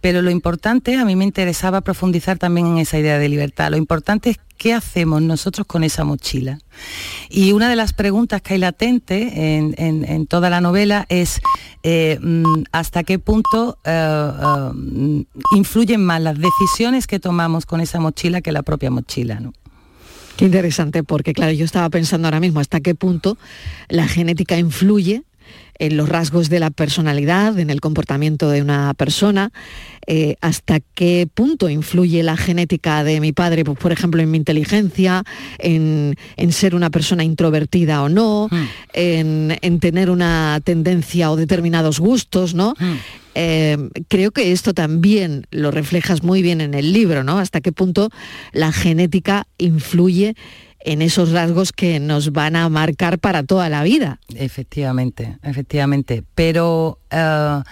[0.01, 3.71] Pero lo importante, a mí me interesaba profundizar también en esa idea de libertad.
[3.71, 6.59] Lo importante es qué hacemos nosotros con esa mochila.
[7.31, 11.41] Y una de las preguntas que hay latente en, toda la novela es
[11.85, 15.25] eh, mm, hasta qué punto eh, eh,
[15.57, 19.39] influyen más las decisiones que tomamos con esa mochila que la propia mochila.
[19.39, 19.53] ¿no?
[20.37, 23.39] Qué interesante, porque claro, yo estaba pensando ahora mismo hasta qué punto
[23.89, 25.23] la genética influye
[25.79, 29.51] en los rasgos de la personalidad, en el comportamiento de una persona,
[30.07, 34.39] eh, hasta qué punto influye la genética de mi padre, pues, por ejemplo, en mi
[34.39, 35.25] inteligencia,
[35.59, 36.17] en,
[36.51, 38.67] ser una persona introvertida o no, hmm.
[38.93, 42.75] en, tener una tendencia o determinados gustos, ¿no?
[42.79, 42.97] Hmm.
[43.35, 47.39] Eh, creo que esto también lo reflejas muy bien en el libro, ¿no?
[47.39, 48.11] Hasta qué punto
[48.53, 50.35] la genética influye
[50.85, 54.19] en esos rasgos que nos van a marcar para toda la vida.
[54.35, 56.25] Efectivamente, efectivamente.
[56.35, 57.63] Pero eh,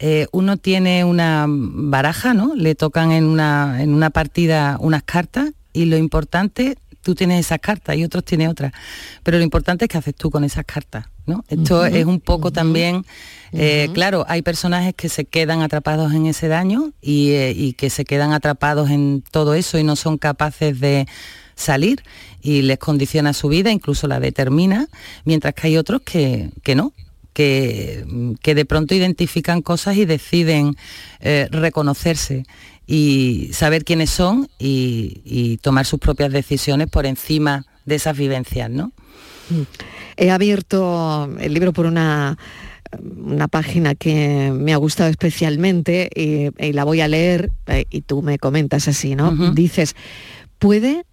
[0.00, 2.54] eh, uno tiene una baraja, ¿no?
[2.54, 7.60] Le tocan en una, en una partida unas cartas y lo importante, tú tienes esas
[7.60, 8.72] cartas y otros tienen otras.
[9.22, 11.06] Pero lo importante es qué haces tú con esas cartas.
[11.30, 11.44] ¿No?
[11.48, 13.06] Esto es un poco también,
[13.52, 18.32] eh, claro, hay personajes que se quedan atrapados en ese daño y que se quedan
[18.32, 21.06] atrapados en todo eso y no son capaces de
[21.60, 22.02] salir
[22.42, 24.88] y les condiciona su vida, incluso la determina,
[25.24, 26.92] mientras que hay otros que, no,
[27.32, 28.04] que,
[28.42, 30.74] que, de pronto identifican cosas y deciden
[31.20, 32.44] eh, reconocerse
[32.86, 38.92] y saber quiénes son y, tomar sus propias decisiones por encima de esas vivencias, ¿no?
[40.20, 42.38] He abierto el libro por una
[42.98, 48.22] una página que me ha gustado especialmente y, la voy a leer eh, y tú
[48.22, 49.30] me comentas así, ¿no?
[49.52, 49.94] Dices,
[50.58, 51.04] ¿puede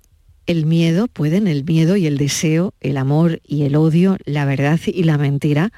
[0.47, 4.79] el miedo, pueden el miedo y el deseo, el amor y el odio, la verdad
[4.85, 5.71] y la mentira,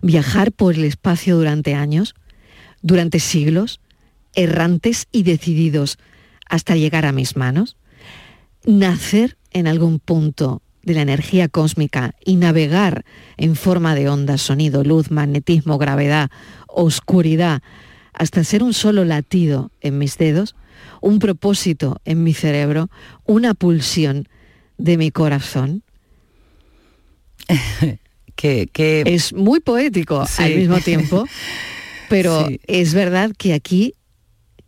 [0.00, 2.14] viajar por el espacio durante años,
[2.82, 3.80] durante siglos,
[4.34, 5.98] errantes y decididos
[6.48, 7.76] hasta llegar a mis manos,
[8.64, 13.04] nacer en algún punto de la energía cósmica y navegar
[13.36, 16.30] en forma de onda, sonido, luz, magnetismo, gravedad,
[16.66, 17.62] oscuridad,
[18.12, 20.54] hasta ser un solo latido en mis dedos,
[21.00, 22.90] un propósito en mi cerebro,
[23.24, 24.28] una pulsión
[24.78, 25.82] de mi corazón.
[28.36, 31.26] que, Es muy poético al mismo tiempo,
[32.08, 33.94] pero es verdad que aquí,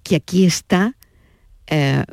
[0.02, 0.96] que aquí está
[1.66, 2.04] eh,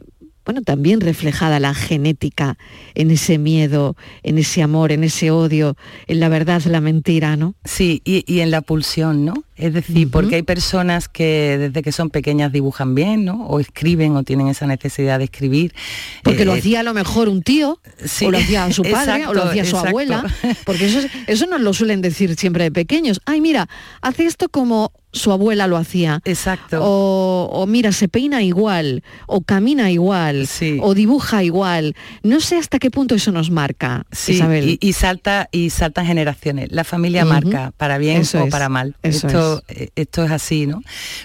[0.52, 2.58] bueno, también reflejada la genética
[2.94, 7.56] en ese miedo, en ese amor, en ese odio, en la verdad, la mentira, ¿no?
[7.64, 9.34] Sí, y, en la pulsión, ¿no?
[9.56, 13.46] Es decir, porque hay personas que desde que son pequeñas dibujan bien, ¿no?
[13.46, 15.74] O escriben o tienen esa necesidad de escribir.
[16.22, 17.80] Porque lo eh, hacía a lo mejor un tío,
[18.26, 20.26] o lo hacía su padre, o lo hacía su abuela,
[20.66, 23.22] porque eso, eso nos lo suelen decir siempre de pequeños.
[23.26, 23.70] Ay, mira,
[24.02, 26.22] hace esto como su abuela lo hacía.
[26.26, 26.80] Exacto.
[26.82, 30.48] O, mira, se peina igual, o camina igual,
[30.82, 31.96] o dibuja igual.
[32.24, 34.78] No sé hasta qué punto eso nos marca, Isabel.
[34.80, 36.72] Y, salta y saltan generaciones.
[36.72, 38.96] La familia marca, para bien o para mal.
[39.04, 40.82] esto, eh, esto es así, ¿no?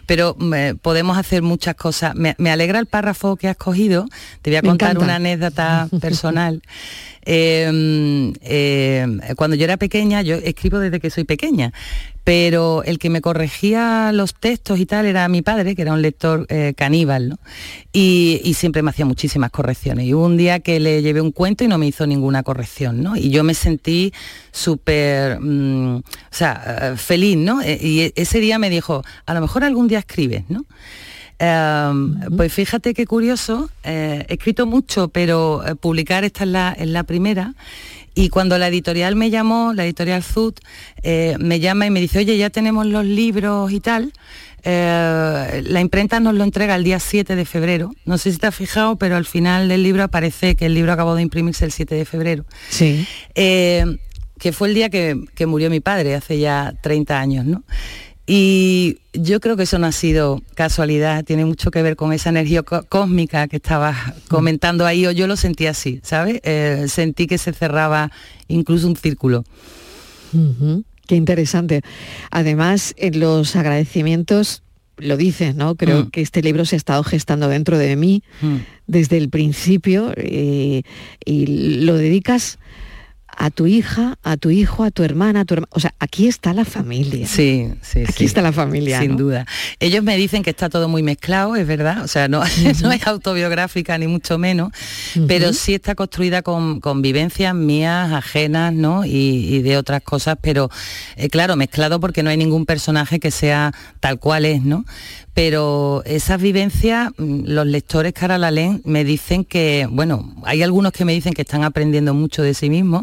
[0.07, 2.14] Pero eh, podemos hacer muchas cosas.
[2.14, 4.07] Me, alegra el párrafo que has cogido.
[4.42, 6.62] Te voy a contar una anécdota personal.
[7.29, 11.73] Em, em, cuando yo era pequeña, yo escribo desde que soy pequeña,
[12.23, 16.03] pero el que me corregía los textos y tal era mi padre, que era un
[16.03, 17.39] lector eh, caníbal, ¿no?
[17.93, 20.07] Y, siempre me hacía muchísimas correcciones.
[20.07, 23.03] Y hubo un día que le llevé un cuento y no me hizo ninguna corrección,
[23.03, 23.17] ¿no?
[23.17, 24.12] Y yo me sentí
[24.53, 26.62] súper, mm, o sea,
[26.95, 27.61] eh, feliz, ¿no?
[27.61, 30.65] E, y ese día me dijo, a lo mejor algún día escribes, ¿no?
[31.38, 36.77] Em, pues fíjate qué curioso, eh, he escrito mucho, pero eh, publicar esta es la,
[36.79, 37.55] la, primera.
[38.14, 40.61] Y cuando la editorial me llamó, la editorial Zut,
[41.03, 44.12] eh, me llama y me dice, oye, ya tenemos los libros y tal,
[44.68, 47.92] Eh, la imprenta nos lo entrega el día 7 de febrero.
[48.05, 50.92] No sé si te has fijado, pero al final del libro aparece que el libro
[50.92, 52.44] acabó de imprimirse el 7 de febrero.
[52.68, 53.07] Sí.
[53.37, 53.85] Eh,
[54.40, 57.62] que fue el día que, que murió mi padre, hace ya 30 años, ¿no?
[58.27, 62.31] Y yo creo que eso no ha sido casualidad, tiene mucho que ver con esa
[62.31, 63.97] energía có- cósmica que estabas
[64.29, 66.41] comentando ahí, o yo lo sentí así, ¿sabes?
[66.43, 68.11] Eh, sentí que se cerraba
[68.49, 69.45] incluso un círculo.
[71.07, 71.83] Qué interesante.
[72.31, 74.62] Además, en los agradecimientos
[74.99, 75.77] lo dices, ¿no?
[75.77, 76.11] Creo Mm.
[76.11, 78.23] que este libro se ha estado gestando dentro de mí
[78.87, 80.83] desde el principio eh,
[81.25, 81.47] y
[81.85, 82.59] lo dedicas
[83.37, 85.70] a tu hija, a tu hijo, a tu hermana, a tu hermana.
[85.72, 87.27] O sea, aquí está la familia.
[87.27, 89.01] Sí, sí, Aquí está la familia.
[89.01, 89.18] Sin ¿no?
[89.18, 89.46] duda.
[89.79, 92.42] Ellos me dicen que está todo muy mezclado, es verdad, o sea, no,
[92.83, 94.72] no es autobiográfica ni mucho menos,
[95.29, 99.05] pero sí está construida con, con vivencias mías, ajenas, ¿no?
[99.05, 100.70] Y, y de otras cosas, pero
[101.16, 104.85] eh, claro, mezclado porque no hay ningún personaje que sea tal cual es, ¿no?
[105.37, 110.62] Pero esas vivencias, mm, los lectores que ahora la leen me dicen que, bueno, hay
[110.62, 113.03] algunos que me dicen que están aprendiendo mucho de sí mismos,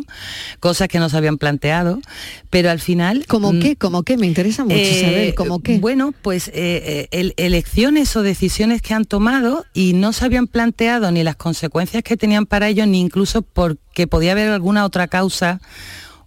[0.60, 2.02] cosas que no se habían planteado,
[2.50, 3.26] pero al final...
[3.28, 3.76] ¿Cómo mm, qué?
[3.76, 4.18] ¿Cómo qué?
[4.18, 5.78] Me interesa mucho eh, saber cómo qué.
[5.78, 10.48] Bueno, pues eh, eh, el- elecciones o decisiones que han tomado y no se habían
[10.48, 15.08] planteado ni las consecuencias que tenían para ellos, ni incluso porque podía haber alguna otra
[15.08, 15.62] causa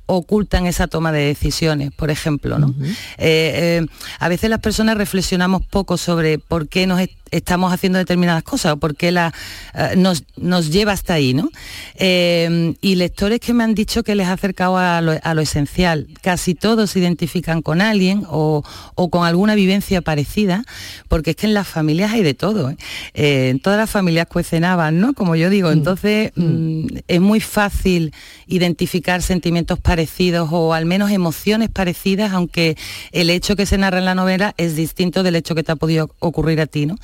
[0.07, 2.59] oculta en esa toma de decisiones, por ejemplo.
[2.59, 2.75] ¿no?
[2.81, 3.87] Eh, eh,
[4.19, 8.77] a veces las personas reflexionamos poco sobre por qué nos estamos haciendo determinadas cosas o
[8.77, 9.33] por qué la,
[9.75, 11.35] eh, nos, nos lleva hasta ahí.
[11.35, 11.51] ¿no?
[11.97, 15.41] Eh, y lectores que me han dicho que les ha acercado a lo, a lo
[15.41, 16.07] esencial.
[16.23, 20.65] Casi todos se identifican con alguien o, o con alguna vivencia parecida,
[21.09, 22.71] porque es que en las familias hay de todo.
[22.71, 22.77] ¿eh?
[23.15, 25.15] Eh, en todas las familias cuecenaban, ¿no?
[25.15, 25.71] Como yo digo.
[25.71, 28.13] Entonces mm, es muy fácil
[28.47, 32.77] identificar sentimientos parecidos o al menos emociones parecidas, aunque
[33.13, 35.77] el hecho que se narra en la novela es distinto del hecho que te ha
[35.77, 36.97] podido ocurrir a ti, ¿no?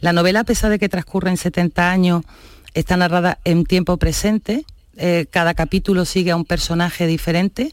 [0.00, 2.22] La novela, a pesar de que transcurre en 70 años,
[2.74, 4.64] está narrada en tiempo presente.
[4.96, 7.72] eh, cada capítulo sigue a un personaje diferente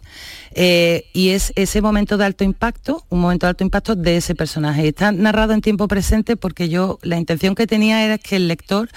[0.53, 4.33] eh, y es ese momento de alto impacto, un momento de alto impacto de ese
[4.33, 4.87] personaje.
[4.87, 8.89] Está narrado en tiempo presente porque yo la intención que tenía era que el lector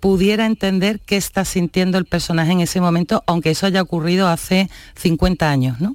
[0.00, 4.68] pudiera entender qué está sintiendo el personaje en ese momento, aunque eso haya ocurrido hace
[4.96, 5.94] 50 años, ¿no?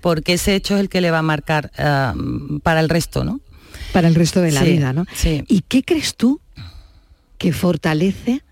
[0.00, 2.14] Porque ese hecho es el que le va a marcar ah,
[2.62, 3.40] para el resto, ¿no?
[3.92, 5.06] Para el resto de la Sí, vida, ¿no?
[5.48, 6.40] ¿Y qué crees tú
[7.38, 8.42] que fortalece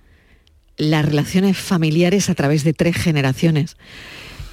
[0.77, 3.77] las relaciones familiares a través de tres generaciones?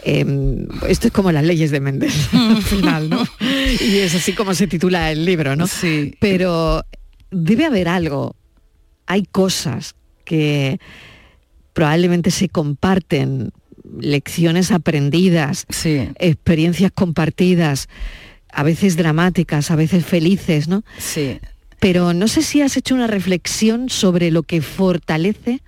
[0.04, 3.24] Em, esto es como las leyes de Mendel al final, ¿no?
[3.82, 5.68] Y es así como se titula el libro, ¿no?
[5.68, 6.16] Sí.
[6.20, 6.84] Pero
[7.30, 8.36] debe haber algo,
[9.06, 10.80] hay cosas que
[11.74, 13.52] probablemente se comparten,
[14.00, 15.66] lecciones aprendidas,
[16.20, 17.88] experiencias compartidas,
[18.54, 20.84] a veces dramáticas, a veces felices, ¿no?
[20.98, 21.40] Sí.
[21.80, 25.62] Pero no sé si has hecho una reflexión sobre lo que fortalece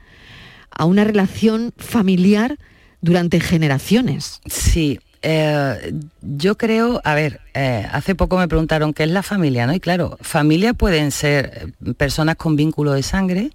[0.69, 2.57] a una relación familiar
[3.01, 4.41] durante generaciones.
[4.45, 9.65] Sí, eh, yo creo, a ver, eh, hace poco me preguntaron qué es la familia,
[9.65, 9.73] ¿no?
[9.73, 13.51] Y claro, familia pueden ser eh, personas con vínculo de sangre,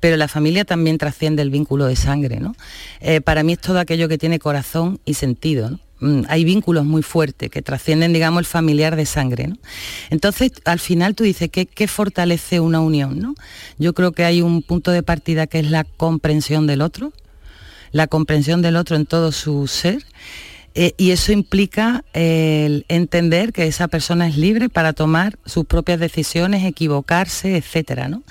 [0.00, 2.54] pero la familia también trasciende el vínculo de sangre, ¿no?
[3.00, 5.78] Eh, para mí es todo aquello que tiene corazón y sentido, ¿no?
[6.00, 9.50] Mm, Hay vínculos muy fuertes que trascienden, digamos, el familiar de sangre.
[10.10, 13.20] Entonces, al final tú dices, ¿qué, ¿qué fortalece una unión?
[13.20, 13.34] ¿no?
[13.78, 17.12] Yo creo que hay un punto de partida que es la comprensión del otro,
[17.92, 20.04] la comprensión del otro en todo su ser.
[20.74, 25.64] Eh, y eso implica eh, el entender que esa persona es libre para tomar sus
[25.64, 28.22] propias decisiones, equivocarse, etcétera, ¿no?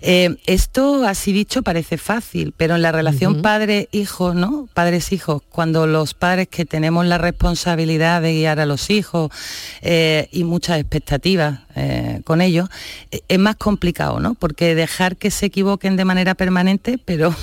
[0.00, 4.68] Eh, esto, así dicho, parece fácil, pero en la relación padre-hijo, ¿no?
[4.74, 9.30] Padres-hijos, cuando los padres que tenemos la responsabilidad de guiar a los hijos
[9.80, 11.60] eh, y muchas expectativas
[12.24, 12.68] con ellos,
[13.10, 14.34] es más complicado, ¿no?
[14.34, 17.34] Porque dejar que se equivoquen de manera permanente, pero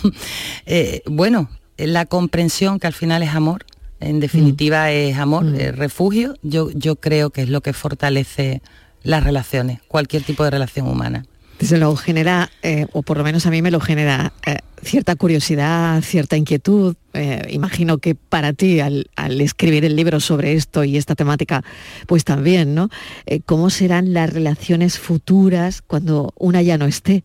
[1.08, 3.66] bueno, la comprensión que al final es amor,
[4.00, 8.62] en definitiva es amor, es refugio, yo, yo creo que es lo que fortalece
[9.04, 11.26] las relaciones, cualquier tipo de relación humana.
[11.60, 15.16] Desde luego genera, eh, o por lo menos a mí me lo genera, eh, cierta
[15.16, 16.96] curiosidad, cierta inquietud.
[17.14, 21.64] Eh, imagino que para ti, al, al escribir el libro sobre esto y esta temática,
[22.06, 22.90] pues también, ¿no?
[23.26, 27.24] Eh, ¿Cómo serán las relaciones futuras cuando una ya no esté?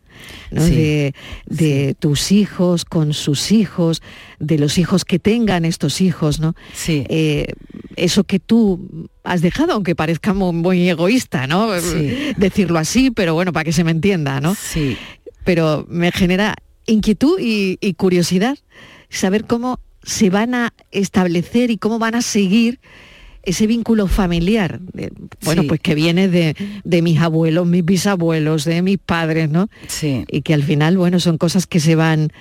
[0.50, 0.64] ¿no?
[0.64, 1.14] Sí, de
[1.46, 4.02] de tus hijos con sus hijos,
[4.38, 6.54] de los hijos que tengan estos hijos, ¿no?
[6.88, 7.46] Eh,
[7.96, 11.78] eso que tú has dejado, aunque parezca muy, muy egoísta, ¿no?
[11.80, 12.32] Sí.
[12.36, 14.54] Decirlo así, pero bueno, para que se me entienda, ¿no?
[14.54, 14.96] Sí.
[15.44, 16.56] Pero me genera
[16.86, 18.58] inquietud y, y curiosidad
[19.08, 22.78] saber cómo se van a establecer y cómo van a seguir
[23.44, 24.80] ese vínculo familiar,
[25.42, 29.68] bueno, pues que viene de, de, mis abuelos, mis bisabuelos, de mis padres, ¿no?
[29.86, 30.24] Sí.
[30.30, 32.32] Y que al final, bueno, son cosas que se van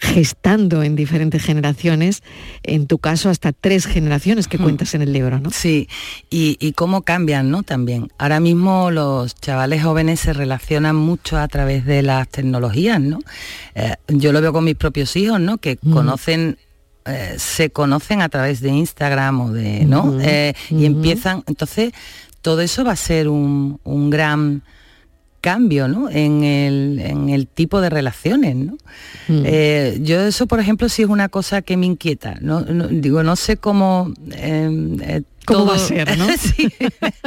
[0.00, 2.22] gestando en diferentes generaciones,
[2.62, 5.50] en tu caso hasta tres generaciones que cuentas en el libro, ¿no?
[5.50, 5.88] Sí,
[6.30, 7.62] y, y, cómo cambian, ¿no?
[7.62, 8.08] También.
[8.18, 13.20] Ahora mismo los chavales jóvenes se relacionan mucho a través de las tecnologías, ¿no?
[13.74, 15.58] Eh, yo lo veo con mis propios hijos, ¿no?
[15.58, 15.92] Que mm.
[15.92, 16.58] conocen
[17.06, 20.18] eh, se conocen a través de Instagram o de, ¿no?
[20.20, 21.92] eh, y empiezan, entonces
[22.42, 24.64] todo eso va a ser un, un gran
[25.40, 26.10] cambio ¿no?
[26.10, 28.56] en, el, en, el, tipo de relaciones.
[28.56, 28.72] ¿no?
[29.28, 29.42] Mm.
[29.44, 32.36] Eh, yo eso, por ejemplo, sí es una cosa que me inquieta.
[32.40, 35.68] No, no digo, no sé cómo eh, cómo todo...
[35.68, 36.26] va a ser, ¿no?
[36.38, 36.68] sí.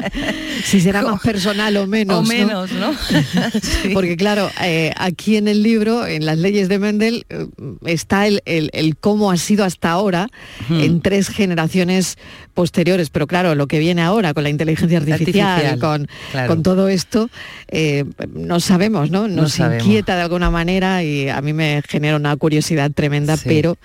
[0.64, 2.20] si será más personal o menos.
[2.20, 2.91] O menos, ¿no?
[2.91, 2.97] ¿no?
[3.62, 3.89] sí.
[3.93, 7.47] Porque claro, eh, aquí en el libro, en las leyes de Mendel, eh,
[7.86, 10.28] está el, el, el, cómo ha sido hasta ahora
[10.68, 10.80] hmm.
[10.82, 12.18] en tres generaciones
[12.60, 13.10] posteriores.
[13.10, 16.47] Pero claro, lo que viene ahora con la inteligencia artificial, artificial con, claro.
[16.49, 17.30] con, todo esto,
[17.70, 18.03] eh,
[18.34, 19.30] no sabemos, ¿no?
[19.30, 23.43] Nos no inquieta de alguna manera y a mí me genera una curiosidad tremenda, sí.
[23.45, 23.78] pero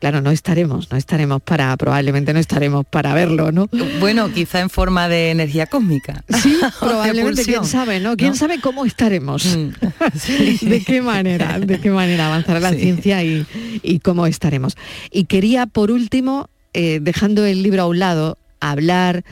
[0.00, 3.68] claro, no estaremos, no estaremos para, probablemente no estaremos para verlo, ¿no?
[4.00, 6.24] Bueno, quizá en forma de energía cósmica.
[6.42, 8.16] Sí, probablemente, quién sabe, ¿no?
[8.16, 8.36] ¿Quién ¿no?
[8.36, 9.56] sabe cómo estaremos?
[9.56, 9.68] Mm.
[10.16, 10.58] Sí.
[10.62, 11.60] ¿De qué manera?
[11.60, 12.80] ¿De qué manera avanzará la sí.
[12.80, 13.46] ciencia y,
[13.82, 14.76] y, cómo estaremos?
[15.10, 16.48] Y quería, por último,
[16.78, 19.24] eh, dejando el libro a un lado, hablar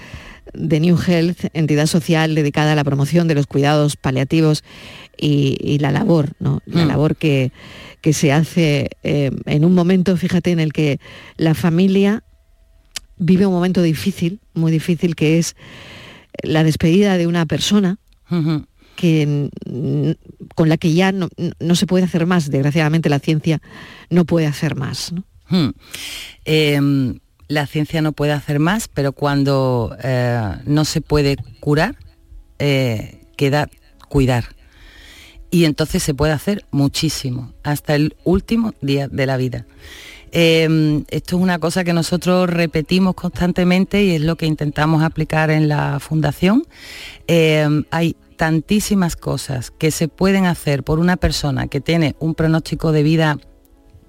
[0.54, 4.64] de New Health, entidad social dedicada a la promoción de los cuidados paliativos
[5.18, 6.62] y, y la labor, ¿no?
[6.64, 6.88] La mm.
[6.88, 7.52] labor que,
[8.00, 11.00] que se hace eh, en un momento, fíjate, en el que
[11.36, 12.24] la familia
[13.18, 15.54] vive un momento difícil, muy difícil, que es
[16.42, 17.98] la despedida de una persona
[18.96, 19.50] que,
[20.54, 21.28] con la que ya no,
[21.60, 22.50] no, se puede hacer más.
[22.50, 23.60] Desgraciadamente la ciencia
[24.08, 25.12] no puede hacer más.
[25.12, 25.24] ¿no?
[25.50, 25.72] Hmm.
[26.46, 31.96] Eh, la ciencia no puede hacer más, pero cuando eh, no se puede curar,
[32.58, 33.68] eh, queda
[34.08, 34.44] cuidar.
[35.50, 39.66] Y entonces se puede hacer muchísimo, hasta el último día de la vida.
[40.36, 45.50] Eh, esto es una cosa que nosotros repetimos constantemente y es lo que intentamos aplicar
[45.50, 46.64] en la fundación.
[47.28, 52.90] Eh, hay tantísimas cosas que se pueden hacer por una persona que tiene un pronóstico
[52.90, 53.38] de vida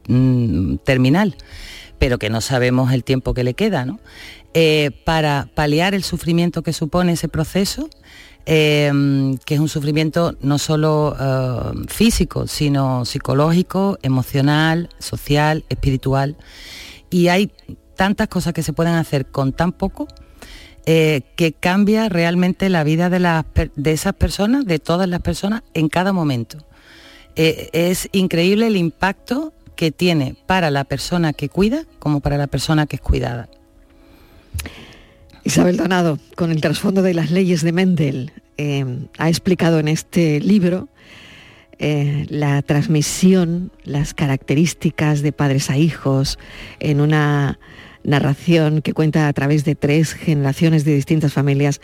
[0.08, 1.36] mmm, terminal,
[2.00, 4.00] pero que no sabemos el tiempo que le queda, ¿no?
[4.56, 7.90] eh, para paliar el sufrimiento que supone ese proceso.
[8.48, 8.92] Eh,
[9.44, 16.38] que es un sufrimiento no solo uh, físico, sino psicológico, emocional, social, espiritual.
[17.10, 17.52] Y hay
[17.96, 20.08] tantas cosas que se pueden hacer con tan poco
[20.86, 25.64] eh, que cambia realmente la vida de, las, de esas personas, de todas las personas,
[25.74, 26.60] en cada momento.
[27.36, 32.48] Eh, es increíble el impacto que tiene para la persona que cuida como para la
[32.48, 33.50] persona que es cuidada.
[35.44, 40.40] Isabel Donado, con el trasfondo de las leyes de Mendel, eh, ha explicado en este
[40.40, 40.88] libro
[41.78, 46.40] eh, la transmisión, las características de padres a hijos
[46.80, 47.60] en una
[48.04, 51.82] narración que cuenta a través de tres generaciones de distintas familias,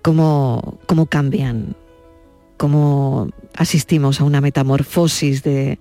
[0.00, 1.76] cómo, cómo cambian,
[2.56, 5.78] cómo asistimos a una metamorfosis de,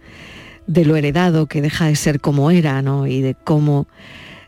[0.68, 3.08] de, lo heredado que deja de ser como era, ¿no?
[3.08, 3.88] Y de cómo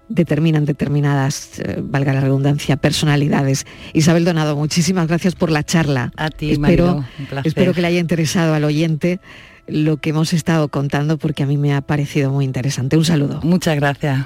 [0.08, 3.66] determinan determinadas, eh, valga la redundancia, personalidades.
[3.94, 6.12] Isabel Donado, muchísimas gracias por la charla.
[6.16, 9.20] A ti, espero, Marilo, espero que le haya interesado al oyente
[9.68, 12.98] lo que hemos estado contando porque a mí me ha parecido muy interesante.
[12.98, 13.40] Un saludo.
[13.44, 14.26] Muchas gracias.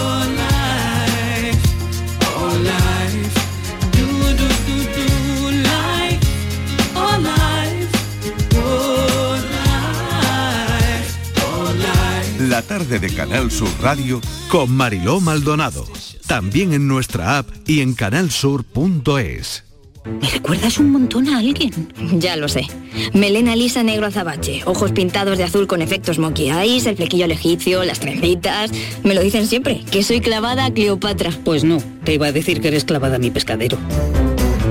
[12.61, 15.83] La tarde de Canal Sur Radio con Mariló Maldonado.
[16.27, 19.63] También en nuestra app y en canalsur.es.
[20.05, 21.91] ¿Me recuerdas un montón a alguien?
[22.19, 22.67] Ya lo sé.
[23.13, 27.31] Melena lisa negro azabache, ojos pintados de azul con efectos monkey eyes, el flequillo al
[27.31, 28.69] egipcio, las trencitas.
[29.03, 31.31] Me lo dicen siempre, que soy clavada a Cleopatra.
[31.43, 33.79] Pues no, te iba a decir que eres clavada a mi pescadero.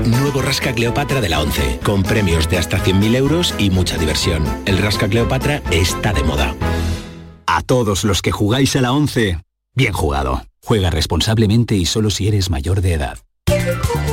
[0.05, 4.45] Nuevo Rasca Cleopatra de la 11, con premios de hasta 100.000 euros y mucha diversión.
[4.65, 6.55] El Rasca Cleopatra está de moda.
[7.53, 9.41] A todos los que jugáis a la 11,
[9.75, 10.41] bien jugado.
[10.63, 13.17] Juega responsablemente y solo si eres mayor de edad.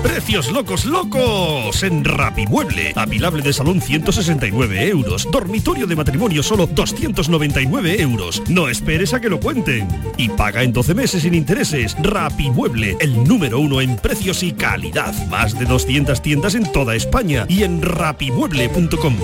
[0.03, 2.95] Precios locos locos en Rapimueble.
[2.97, 5.29] Apilable de salón 169 euros.
[5.31, 8.43] Dormitorio de matrimonio solo 299 euros.
[8.49, 9.87] No esperes a que lo cuenten.
[10.17, 11.97] Y paga en 12 meses sin intereses.
[12.03, 15.15] Rapimueble, el número uno en precios y calidad.
[15.29, 19.15] Más de 200 tiendas en toda España y en rapimueble.com.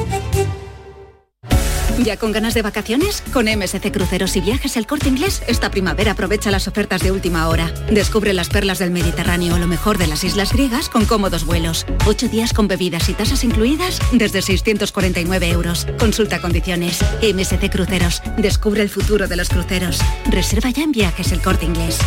[2.03, 3.23] ¿Ya con ganas de vacaciones?
[3.33, 7.49] Con MSC Cruceros y Viajes El Corte Inglés, esta primavera aprovecha las ofertas de última
[7.49, 7.73] hora.
[7.91, 11.87] Descubre las perlas del Mediterráneo o lo mejor de las islas griegas con cómodos vuelos.
[12.05, 15.87] Ocho días con bebidas y tasas incluidas desde 649 euros.
[15.99, 16.99] Consulta condiciones.
[17.23, 18.23] MSC Cruceros.
[18.39, 20.01] Descubre el futuro de los cruceros.
[20.31, 21.99] Reserva ya en Viajes El Corte Inglés.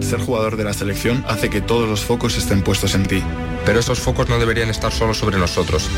[0.00, 3.22] Ser jugador de la selección hace que todos los focos estén puestos en ti.
[3.64, 5.88] Pero esos focos no deberían estar solo sobre nosotros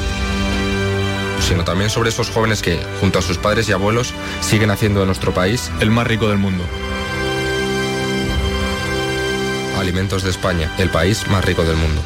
[1.43, 5.07] sino también sobre esos jóvenes que, junto a sus padres y abuelos, siguen haciendo de
[5.07, 6.64] nuestro país el más rico del mundo.
[9.78, 12.03] Alimentos de España, el país más rico del mundo.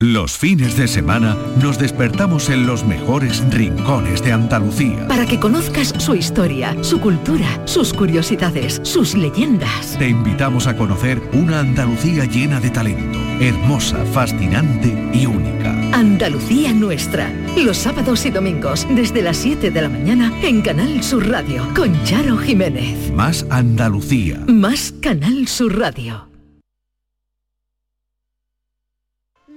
[0.00, 5.08] Los fines de semana nos despertamos en los mejores rincones de Andalucía.
[5.08, 9.96] Para que conozcas su historia, su cultura, sus curiosidades, sus leyendas.
[9.98, 15.57] Te invitamos a conocer una Andalucía llena de talento, hermosa, fascinante y única.
[15.98, 17.28] Andalucía Nuestra.
[17.56, 21.92] Los sábados y domingos, desde las 7 de la mañana, en Canal Sur Radio, con
[22.04, 23.10] Charo Jiménez.
[23.10, 24.38] Más Andalucía.
[24.46, 26.28] Más Canal Sur Radio.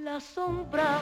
[0.04, 1.02] La sombra,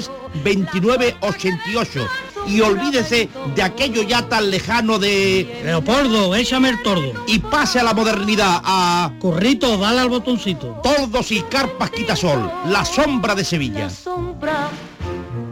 [0.43, 2.07] 29 88
[2.47, 5.61] y olvídese de aquello ya tan lejano de...
[5.63, 7.13] Leopoldo, échame el tordo.
[7.27, 9.13] Y pase a la modernidad, a...
[9.19, 10.79] Corrito, dale al botoncito.
[10.83, 13.85] Tordos y carpas quitasol, la sombra de Sevilla.
[13.85, 14.69] La sombra,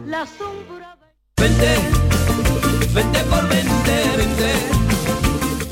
[0.06, 0.98] la sombra.
[1.36, 1.76] Vente,
[2.92, 4.80] vente por vente, vente.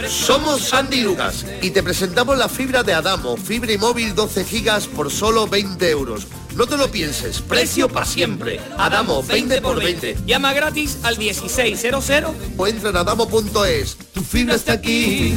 [0.08, 4.86] Somos Sandy Lucas y te presentamos la fibra de Adamo, fibra y móvil 12 gigas
[4.86, 6.26] por solo 20 euros.
[6.58, 8.60] No te lo pienses, precio para siempre.
[8.78, 10.16] Adamo, 20 por 20.
[10.26, 12.10] Llama gratis al 1600
[12.56, 13.96] o entra en adamo.es.
[14.12, 15.36] Tu fibra está aquí.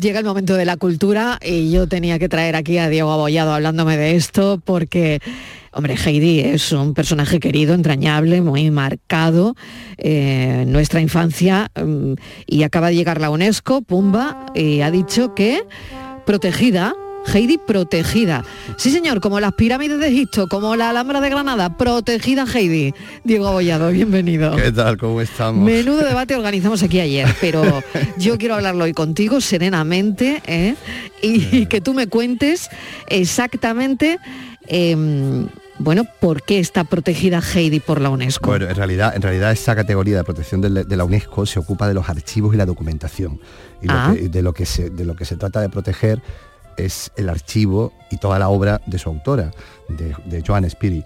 [0.00, 3.52] Llega el momento de la cultura y yo tenía que traer aquí a Diego Abollado
[3.52, 5.20] hablándome de esto porque,
[5.72, 9.56] hombre, Heidi es un personaje querido, entrañable, muy marcado
[9.98, 12.14] en nuestra infancia mm,
[12.46, 15.64] y acaba de llegar la UNESCO, Pumba, y ha dicho que
[16.24, 16.94] protegida
[17.26, 18.44] Heidi protegida.
[18.76, 22.94] Sí, señor, como las pirámides de Egipto, como la Alhambra de Granada, protegida Heidi.
[23.24, 24.56] Diego Abollado, bienvenido.
[24.56, 24.96] ¿Qué tal?
[24.96, 25.64] ¿Cómo estamos?
[25.64, 27.82] Menudo debate organizamos aquí ayer, pero
[28.16, 30.74] yo quiero hablarlo hoy contigo serenamente ¿eh?
[31.22, 32.68] y, que tú me cuentes
[33.06, 34.18] exactamente...
[34.66, 35.46] Eh,
[35.82, 38.50] bueno, ¿por qué está protegida Heidi por la UNESCO?
[38.50, 41.88] Bueno, en realidad, en realidad esa categoría de protección de, de la UNESCO se ocupa
[41.88, 43.40] de los archivos y la documentación.
[43.80, 44.08] Y Ah.
[44.08, 46.20] lo que, de, lo que se, de lo que se trata de proteger
[46.84, 49.50] es el archivo y toda la obra de su autora,
[49.88, 51.04] de, de Joan Spiri.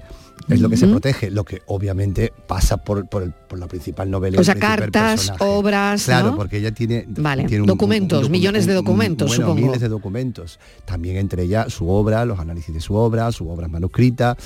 [0.49, 4.11] Es lo que se protege, lo que obviamente pasa por, por, el- por la principal
[4.11, 4.39] novela.
[4.41, 5.45] O sea, cartas, personaje.
[5.45, 6.37] obras, Claro, ¿no?
[6.37, 9.67] porque ella tiene, Vale, tiene un- documentos, un- un- millones de documentos, bueno, supongo.
[9.67, 10.59] miles de documentos.
[10.85, 14.37] También entre ellas su obra, los análisis de su obra, su obra manuscrita.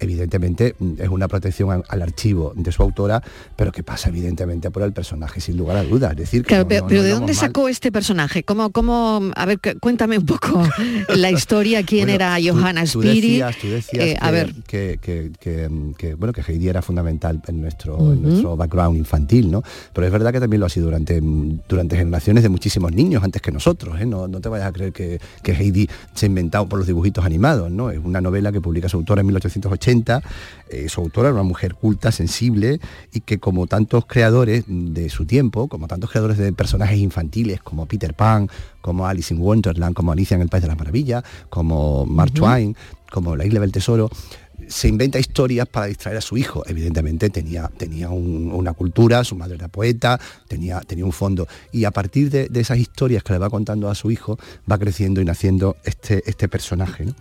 [0.00, 3.22] Evidentemente mm, es una protección al, archivo de su autora,
[3.56, 6.12] pero que pasa evidentemente por el personaje sin lugar a dudas.
[6.12, 7.34] Es decir, que Claro, no- pero, no- pero no ¿de dónde mal.
[7.36, 8.42] sacó este personaje?
[8.44, 10.62] ¿Cómo, cómo, a ver, cu- cuéntame un poco
[11.08, 13.20] la historia, quién Bueno, era tú- Johanna Spiri.
[13.38, 16.82] decías- tú decías Eh, a que- ver, que, que- que, que, bueno que Heidi era
[16.82, 19.62] fundamental en nuestro, en nuestro background infantil, ¿no?
[19.92, 23.22] Pero es verdad que también lo ha sido durante, mm, durante generaciones de muchísimos niños
[23.24, 24.06] antes que nosotros, ¿eh?
[24.06, 27.24] No, no te vayas a creer que, que Heidi se ha inventado por los dibujitos
[27.24, 27.90] animados, ¿no?
[27.90, 29.85] Es una novela que publica su autora en 1880.
[30.68, 32.80] Eh, su autora era una mujer culta, sensible
[33.12, 37.86] y que como tantos creadores de su tiempo, como tantos creadores de personajes infantiles como
[37.86, 38.48] Peter Pan,
[38.80, 42.32] como Alice in Wonderland, como Alicia en el País de las Maravillas, como Mark.
[42.32, 42.76] Twain,
[43.12, 44.10] como La Isla del Tesoro,
[44.68, 46.64] se inventa historias para distraer a su hijo.
[46.66, 50.18] Evidentemente tenía, tenía un- una cultura, su madre era poeta,
[50.48, 51.46] tenía, tenía un fondo.
[51.72, 54.38] Y a partir de, de esas historias que le va contando a su hijo,
[54.70, 57.04] va creciendo y naciendo este, este personaje.
[57.04, 57.14] ¿no?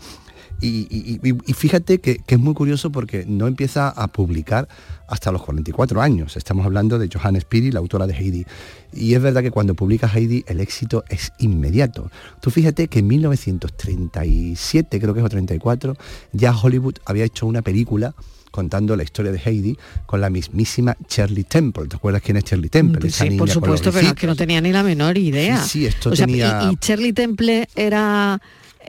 [0.61, 4.67] Y, y- y- y fíjate que, que es muy curioso porque no empieza a publicar
[5.07, 6.37] hasta los 44 años.
[6.37, 8.45] Estamos hablando de Johanna Spiri, la autora de Heidi.
[8.93, 12.09] Y es verdad que cuando publica Heidi el éxito es inmediato.
[12.41, 15.95] Tú fíjate que en 1937, creo que es o 34,
[16.31, 18.13] ya Hollywood había hecho una película
[18.51, 21.87] contando la historia de Heidi con la mismísima Shirley Temple.
[21.87, 23.07] ¿Te acuerdas quién es Shirley Temple?
[23.09, 25.61] Esa sí, niña por supuesto, pero es que no tenía ni la menor idea.
[25.63, 28.39] Sí, sí, esto O sea, tenía- y, y Shirley Temple era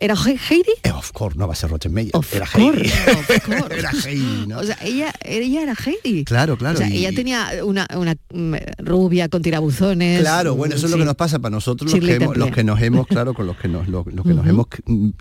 [0.01, 0.73] era He- Heidi.
[0.83, 2.11] Eh, Of course, no va a ser Rottenmeier.
[2.33, 2.91] era Heidi.
[3.79, 4.59] era Heidi, ¿no?
[4.59, 6.25] O sea, ella, ella era Heidi.
[6.25, 10.21] Claro, claro, O sea, y- ella tenía una, una mm, rubia con tirabuzones.
[10.21, 12.39] Claro, bueno, eso es lo que nos pasa para nosotros los que, hemos, Temple.
[12.47, 14.67] los que nos hemos, claro, con los que nos, los, los que nos hemos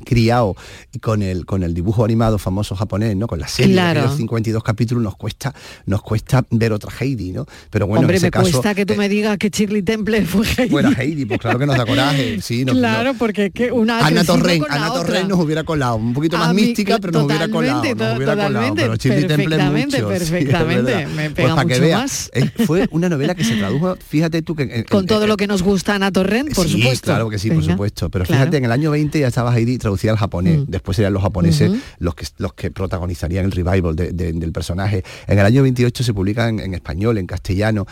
[0.03, 0.55] criado
[0.93, 3.27] y con el con el dibujo animado famoso japonés, ¿no?
[3.27, 4.01] Con la serie Claro.
[4.01, 5.53] de los 52 capítulos nos cuesta
[5.85, 7.45] nos cuesta ver otra Heidi, ¿no?
[7.69, 10.25] Pero bueno, Hombre, en ese me caso cuesta que tú me digas que Shirley Temple
[10.25, 10.69] fue Heidi.
[10.69, 13.71] fuera Heidi, pues claro que nos da coraje, sí, nos- claro, nos- porque es que
[13.71, 14.23] una Ana
[14.69, 15.05] Con la Ana otra.
[15.05, 18.35] Torren nos hubiera colado, un poquito más mí, mística, pero nos hubiera colado, nos hubiera
[18.35, 22.31] colado, pero Shirley Temple perfectamente, mucho, perfectamente, me Pues pega para que mucho veas, más.
[22.33, 25.29] eh, fue una novela que se tradujo, fíjate tú que en- en- Con todo en-
[25.29, 27.05] lo que nos gusta Ana Torrent, por sí, supuesto.
[27.05, 28.09] claro que sí, por supuesto.
[28.09, 28.41] Pero claro.
[28.41, 30.59] fíjate, en el año 20 ya estaba Heidi traducida al japonés.
[30.59, 30.65] Mm.
[30.67, 35.03] Después serían los japoneses los, que, los que protagonizarían el revival de- de- del personaje.
[35.27, 37.85] En el año 28 se publica en, español, en castellano.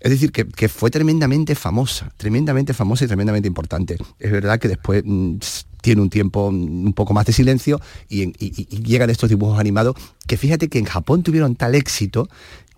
[0.00, 3.96] Es decir, que, que fue tremendamente famosa, tremendamente famosa y tremendamente importante.
[4.18, 5.36] Es verdad que después mm,
[5.82, 7.78] tiene un tiempo un poco más de silencio
[8.08, 8.50] y, en- y-
[8.82, 9.94] llegan estos dibujos animados
[10.26, 12.28] que fíjate que en Japón tuvieron tal éxito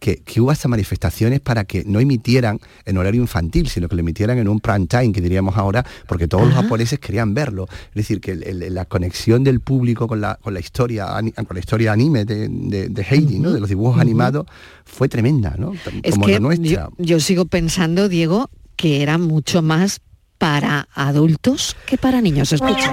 [0.01, 4.01] que, que hubo hasta manifestaciones para que no emitieran en horario infantil, sino que lo
[4.01, 7.67] emitieran en un prime time, que diríamos ahora, porque todos los japoneses querían verlo.
[7.91, 11.07] Es decir, que el- el- la conexión del público con la, con la historia
[11.47, 13.51] con la historia anime de, de- de Heidi, ¿no?
[13.53, 14.47] de los dibujos animados,
[14.85, 15.73] fue tremenda, ¿no?
[16.03, 16.69] Es Como que la nuestra.
[16.69, 20.01] yo, yo sigo pensando, Diego, que era mucho más
[20.45, 22.53] para adultos que para niños.
[22.53, 22.93] Escucha.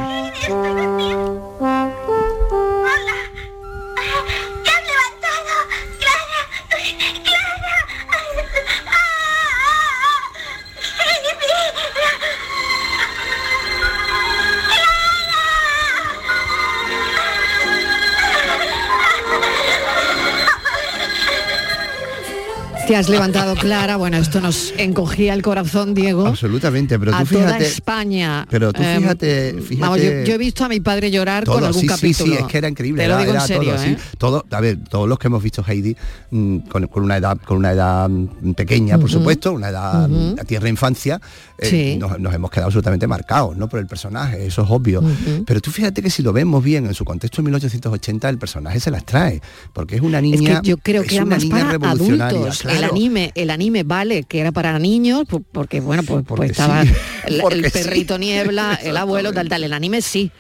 [22.92, 23.96] Te has levantado, Clara.
[23.96, 26.28] Bueno, esto nos encogía el corazón, Diego.
[26.28, 27.66] Absolutamente, pero a tú toda fíjate.
[27.66, 28.46] España.
[28.50, 29.76] Pero tú Em, fíjate, fíjate.
[29.78, 32.34] Vamos, yo, yo he visto a mi padre llorar con algún sí, capítulo.
[32.34, 33.02] Sí, sí, es que era increíble.
[33.04, 33.98] Te lo era- digo en era serio, todo, ¿eh?
[33.98, 34.18] sí.
[34.18, 35.96] Todo, a ver, todos los que hemos visto Heidi
[36.32, 40.36] mm, con, con una edad, con una edad mm, pequeña, por supuesto, una edad mm,
[40.42, 41.22] a tierra infancia,
[41.60, 41.98] eh, Sí.
[41.98, 43.70] nos, nos hemos quedado absolutamente marcados, ¿no?
[43.70, 45.02] Por el personaje, eso es obvio.
[45.46, 48.82] Pero tú fíjate que si lo vemos bien en su contexto en 1880, el personaje
[48.82, 50.60] se las trae, porque es una Es niña.
[50.62, 52.66] que yo creo que es era una más niña para revolucionaria, adultos.
[52.86, 56.90] El anime, el anime vale que era para niños, porque bueno, pues, pues estaba sí,
[57.26, 57.72] el, el porque sí.
[57.72, 59.64] perrito niebla, el abuelo, tal, tal.
[59.64, 60.32] El anime sí.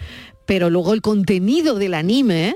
[0.46, 2.56] Pero luego el contenido del anime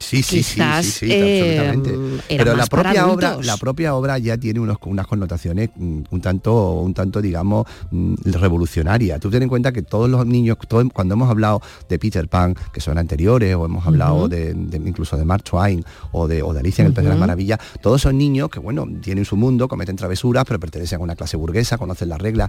[0.00, 2.24] Sí, sí, sí, quizás, sí, sí, eh, absolutamente.
[2.34, 6.20] era Pero la propia obra, la propia obra ya tiene unos, unas connotaciones mm, un
[6.20, 9.20] tanto, un tanto, digamos, mm, revolucionarias.
[9.20, 10.56] Tú ten en cuenta que todos los niños,
[10.92, 15.16] cuando hemos hablado de Peter Pan, que son anteriores, o hemos hablado de, de- incluso
[15.16, 17.18] de Mark Twain o de, o de Alicia en el País de las.
[17.18, 21.16] Maravillas, todos son niños que, bueno, tienen su mundo, cometen travesuras, pero pertenecen a una
[21.16, 22.48] clase burguesa, conocen las reglas.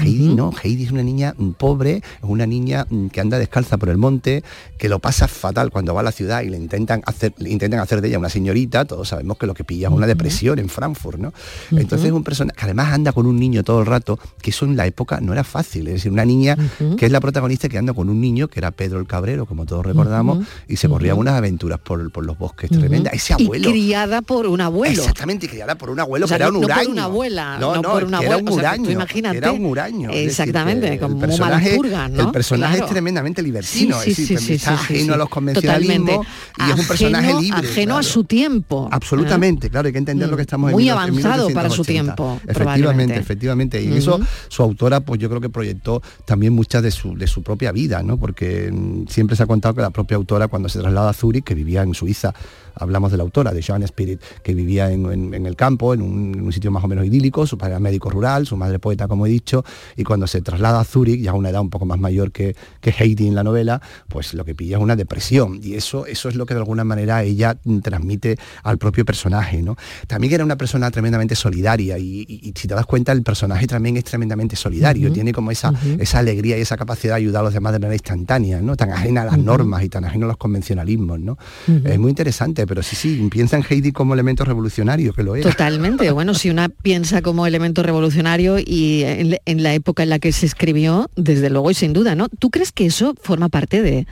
[0.00, 3.88] Heidi no, Heidi es una niña mm, pobre, es una niña que anda descalza por
[3.88, 4.42] el monte,
[4.76, 6.56] que lo pasa fatal cuando va a la ciudad y le
[6.88, 9.94] intentan hacer, intentan hacer de ella una señorita, todos sabemos que lo que pilla es
[9.94, 11.32] una depresión en Frankfurt, ¿no?
[11.70, 14.64] Entonces es un personaje que además anda con un niño todo el rato, que eso
[14.64, 16.56] en la época no era fácil, es decir, una niña
[16.96, 19.66] que es la protagonista que anda con un niño, que era Pedro el Cabrero, como
[19.66, 23.12] todos recordamos, y se corrían unas aventuras por, por los bosques tremendas.
[23.12, 23.68] Ese abuelo.
[23.68, 25.00] y criada por un abuelo.
[25.00, 27.74] Exactamente, criada por un abuelo, O sea, que era un no por una abuela, no,
[27.76, 29.38] no no, por una que era un abuela, o sea, imagínate.
[29.38, 30.08] Era un huraño.
[30.10, 31.76] es decir, Exactamente, el como muy personaje.
[31.76, 32.84] El personaje Claro.
[32.86, 36.28] es tremendamente libertino, Sí, es sí, decir, sí, está ajeno a los convencionalismos Totalmente.
[36.58, 37.68] y es un personaje Ajeno- libre.
[37.68, 38.88] Ajeno a su tiempo.
[38.90, 41.82] Absolutamente, claro, hay que entender lo que estamos en Muy 19- en avanzado para su
[41.82, 42.14] 1880.
[42.14, 43.82] tiempo, Efectivamente, efectivamente.
[43.82, 47.42] Y eso su autora, pues yo creo que proyectó también muchas de su, de su
[47.42, 48.16] propia vida, ¿no?
[48.18, 51.44] Porque mm, siempre se ha contado que la propia autora, cuando se traslada a Zúrich,
[51.44, 52.34] que vivía en Suiza,
[52.78, 56.02] hablamos de la autora, de Joan Spirit, que vivía en, en- en el campo, en
[56.02, 58.78] un, en un sitio más o menos idílico, su padre era médico rural, su madre
[58.78, 59.64] poeta, como he dicho,
[59.96, 62.56] y cuando se traslada a Zúrich, ya a una edad un poco más mayor que,
[62.80, 65.60] que Heidi en la novela, pues lo que pilla es una depresión.
[65.62, 69.62] Y eso, eso es lo que de alguna manera ella transmite al propio personaje.
[69.62, 69.76] ¿no?
[70.06, 73.66] También era una persona tremendamente solidaria y, y- y si te das cuenta, el personaje
[73.66, 75.72] también es tremendamente solidario, tiene como esa,
[76.18, 78.76] alegría y esa capacidad de ayudar a los demás de manera instantánea, ¿no?
[78.76, 81.20] tan ajena a las normas y tan ajena a los convencionalismos.
[81.20, 81.38] ¿no?
[81.84, 85.42] Es muy interesante, pero sí, sí, piensa en Heidi como elemento revolucionario, que lo es.
[85.42, 86.10] Totalmente.
[86.10, 90.30] Bueno, si una piensa como elemento revolucionario y en, en la época en la que
[90.32, 92.28] se escribió, desde luego y sin duda, ¿no?
[92.28, 94.06] ¿Tú crees que eso forma parte de,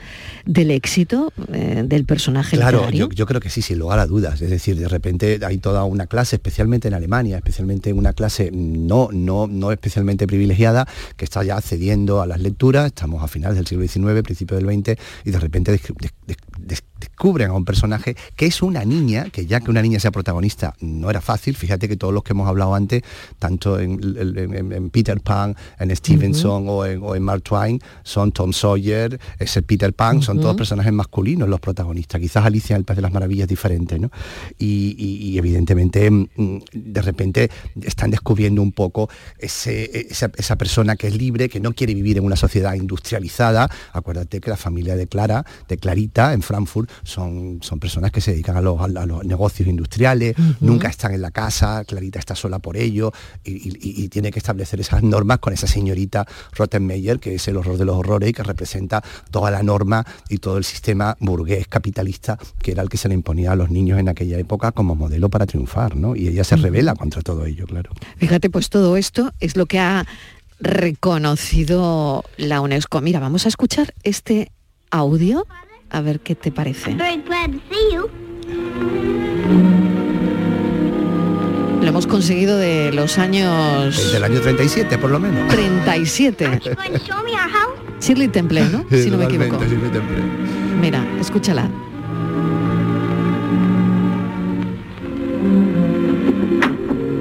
[0.45, 4.41] del éxito eh, del personaje Claro, yo, yo creo que sí, sin lugar a dudas.
[4.41, 9.09] Es decir, de repente hay toda una clase, especialmente en Alemania, especialmente una clase no,
[9.11, 12.87] no, no especialmente privilegiada, que está ya accediendo a las lecturas.
[12.87, 14.95] Estamos a finales del siglo XIX, principio del XX,
[15.25, 19.29] y de repente des- des- des- des- descubren a un personaje que es una niña,
[19.31, 21.55] que ya que una niña sea protagonista no era fácil.
[21.55, 23.01] Fíjate que todos los que hemos hablado antes,
[23.39, 27.79] tanto en, en- en- en Peter Pan, en Stevenson o, en, o en Mark Twain,
[28.03, 32.19] son Tom Sawyer, es el Peter Pan, son todos personajes masculinos los protagonistas.
[32.21, 34.11] Quizás Alicia en el País de las Maravillas diferente, ¿no?
[34.57, 36.25] Y, y- y evidentemente mm,
[36.73, 37.49] de repente
[37.81, 42.17] están descubriendo un poco ese- esa, esa persona que es libre, que no quiere vivir
[42.17, 43.69] en una sociedad industrializada.
[43.93, 48.31] Acuérdate que la familia de Clara, de Clarita, en Frankfurt, son, son personas que se
[48.31, 52.59] dedican a los, a los negocios industriales, nunca están en la casa, Clarita está sola
[52.59, 53.11] por ello
[53.43, 57.57] y, y- y tiene que establecer esas normas con esa señorita Rottenmeier, que es el
[57.57, 61.67] horror de los horrores y que representa toda la norma y todo el sistema burgués
[61.67, 64.95] capitalista que era el que se le imponía a los niños en aquella época como
[64.95, 66.15] modelo para triunfar, ¿no?
[66.15, 67.91] Y ella se revela contra todo ello, claro.
[68.17, 70.05] Fíjate, pues todo esto es lo que ha
[70.59, 73.01] reconocido la UNESCO.
[73.01, 74.51] Mira, vamos a escuchar este
[74.91, 75.45] audio,
[75.89, 76.93] a ver qué te parece.
[76.95, 78.09] Very glad to see you.
[81.81, 85.47] Lo hemos conseguido de los años Del año 37, por lo menos.
[85.47, 86.45] 37.
[86.47, 87.77] Going to show me our house?
[88.01, 88.85] Shirley Temple, ¿no?
[88.89, 89.51] Si no me equivoco.
[89.57, 90.23] Totalmente, Shirley Temple.
[90.81, 91.69] Mira, escúchala.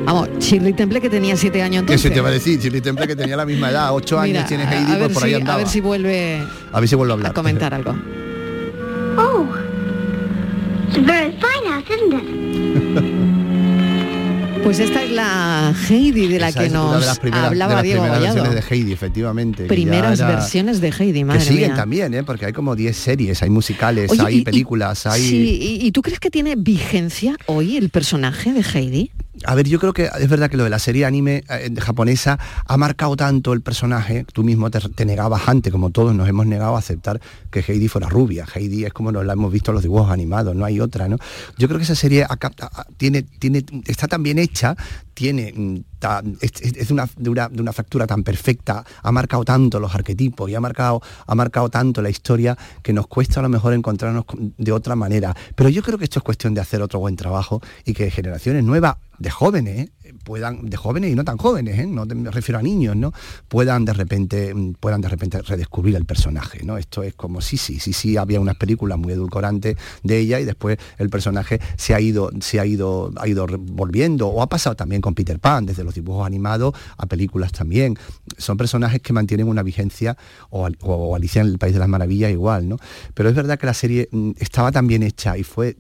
[0.05, 2.01] Vamos, Shirley Temple que tenía siete años entonces.
[2.03, 4.49] se te va a decir, Shirley Temple que tenía la misma edad, ocho Mira, años
[4.49, 5.55] tiene a- Heidi, a ver pues por ahí si- andaba.
[5.55, 6.43] A ver si vuelve
[6.73, 7.31] A ver si vuelvo a hablar.
[7.33, 7.95] a comentar algo.
[9.19, 9.47] Oh,
[10.89, 13.27] it's a very fine house, isn't it?
[14.65, 17.77] Pues esta es la Heidi de la Esa que nos de las primeras, hablaba de
[17.77, 19.65] las Diego primeras versiones de Heidi, efectivamente.
[19.67, 21.77] Primeras era- versiones de Heidi, madre que siguen mía.
[21.77, 22.25] también, ¿eh?
[22.25, 25.23] porque hay como 10 series, hay musicales, Oye, hay y- y- películas, hay...
[25.23, 29.13] Sí, ¿y, y tú crees que tiene vigencia hoy el personaje de Heidi?
[29.45, 32.39] A ver, yo creo que es verdad que lo de la serie anime eh, japonesa
[32.67, 36.77] ha marcado tanto el personaje, tú mismo te, negabas antes, como todos nos hemos negado
[36.77, 37.21] a aceptar
[37.51, 38.47] que Heidi fuera rubia.
[38.55, 41.19] Heidi es como nos la hemos visto en los dibujos animados, no hay otra, ¿no?
[41.59, 42.27] Yo creo que esa serie
[42.97, 44.77] tiene, tiene, está tan bien hecha,
[45.17, 45.77] tiene mm,
[46.43, 50.55] es, una, de, una, de una factura tan perfecta, ha marcado tanto los arquetipos y
[50.55, 54.55] ha marcado, ha marcado tanto la historia que nos cuesta a lo mejor encontrarnos con-
[54.57, 55.35] de otra manera.
[55.55, 58.63] Pero yo creo que esto es cuestión de hacer otro buen trabajo y que generaciones
[58.63, 59.89] nuevas de jóvenes
[60.25, 61.87] puedan de jóvenes y no tan jóvenes ¿eh?
[61.87, 63.13] no me refiero a niños no
[63.49, 67.57] puedan de repente mm, puedan de repente redescubrir el personaje no esto es como sí
[67.57, 71.95] sí sí sí había unas películas muy edulcorantes de ella y después el personaje se
[71.95, 74.29] ha ido se ha ido ha ido volviendo.
[74.29, 77.97] O ha pasado también con Peter Pan desde los dibujos animados a películas también.
[78.39, 80.17] Son personajes que mantienen una vigencia
[80.51, 82.77] o, Al- o Alicia en el País de las Maravillas igual no
[83.15, 85.77] pero es verdad que la serie mm, estaba tan bien hecha y fue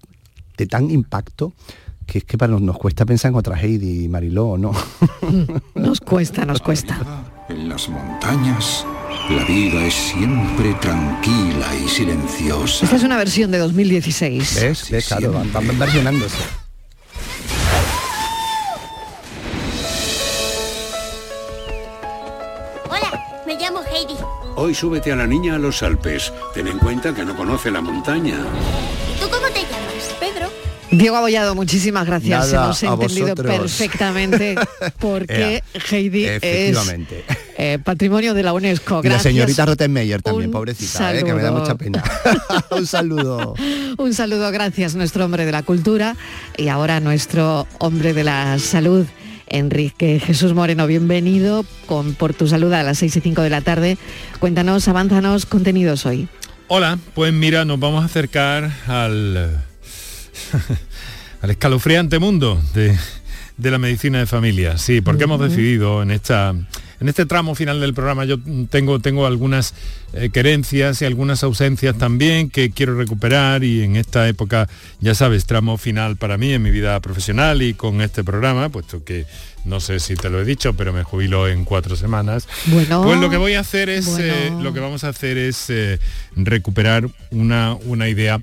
[0.56, 1.52] de tan impacto
[2.06, 4.72] que es que para nos, nos cuesta pensar en otra Heidi y Mariló, ¿no?
[5.74, 6.98] Nos cuesta, nos cuesta.
[7.48, 8.86] En las montañas,
[9.30, 12.84] la vida es siempre tranquila y silenciosa.
[12.84, 14.60] Esta es una versión de 2016.
[14.62, 14.90] ¿Ves?
[14.90, 15.08] ¿Ves?
[15.08, 16.36] Claro, van, van versionándose.
[22.88, 24.14] Hola, me llamo Heidi.
[24.56, 26.32] Hoy súbete a la niña a los Alpes.
[26.54, 28.38] Ten en cuenta que no conoce la montaña.
[30.90, 32.52] Diego Abollado, muchísimas gracias.
[32.52, 33.56] Nada, Hemos entendido vosotros.
[33.56, 34.54] perfectamente
[35.00, 36.76] por qué Heidi es
[37.58, 39.00] eh, patrimonio de la UNESCO.
[39.02, 41.24] Y la señorita Rottenmeier también, Un pobrecita, ¿eh?
[41.24, 42.02] que me da mucha pena.
[42.70, 43.54] Un saludo.
[43.98, 46.16] Un saludo, gracias, nuestro hombre de la cultura
[46.56, 49.06] y ahora nuestro hombre de la salud.
[49.48, 53.60] Enrique Jesús Moreno, bienvenido con Por tu Salud a las 6 y 5 de la
[53.60, 53.96] tarde.
[54.40, 56.28] Cuéntanos, avánzanos contenidos hoy.
[56.68, 59.64] Hola, pues mira, nos vamos a acercar al,
[61.42, 62.96] al escalofriante mundo de,
[63.56, 64.78] de la medicina de familia.
[64.78, 66.54] Sí, porque hemos decidido en esta
[67.00, 68.38] en este tramo final del programa yo
[68.70, 69.74] tengo, tengo algunas
[70.12, 74.68] eh, querencias y algunas ausencias también que quiero recuperar y en esta época,
[75.00, 79.04] ya sabes, tramo final para mí en mi vida profesional y con este programa, puesto
[79.04, 79.26] que
[79.64, 82.48] no sé si te lo he dicho, pero me jubilo en cuatro semanas.
[82.66, 85.68] Bueno, pues lo que voy a hacer es, eh, lo que vamos a hacer es
[85.68, 85.98] eh,
[86.36, 88.40] recuperar una, una idea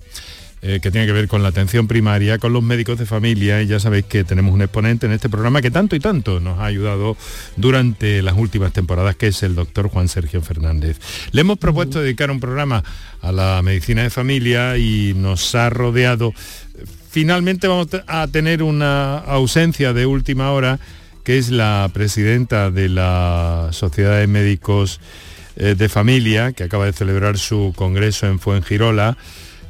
[0.65, 3.67] eh, que tiene que ver con la atención primaria, con los médicos de familia, y
[3.67, 6.63] ya sabéis que tenemos un exponente en este programa que tanto y tanto nos ha
[6.63, 7.17] ayudado
[7.57, 11.01] durante las últimas temporadas, que es el doctor Juan Sergio Fernández.
[11.33, 12.81] Le hemos propuesto dedicar un programa
[13.21, 16.33] a la medicina de familia y nos ha rodeado.
[17.09, 20.79] Finalmente vamos a tener una ausencia de última hora,
[21.25, 25.01] que es la presidenta de la Sociedad de Médicos
[25.57, 29.17] eh, de Familia, que acaba de celebrar su congreso en Fuengirola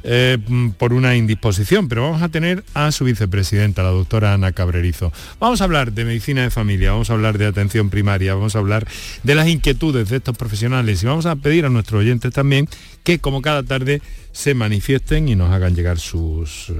[0.04, 4.52] eh, mm, por una indisposición, pero vamos a tener a su vicepresidenta, la doctora Ana
[4.52, 5.12] Cabrerizo.
[5.40, 8.58] Vamos a hablar de medicina de familia, vamos a hablar de atención primaria, vamos a
[8.58, 8.86] hablar
[9.22, 12.68] de las inquietudes de estos profesionales y vamos a pedir a nuestros oyentes también
[13.02, 14.02] que como cada tarde
[14.32, 16.68] se manifiesten y nos hagan llegar sus...
[16.70, 16.74] Eh,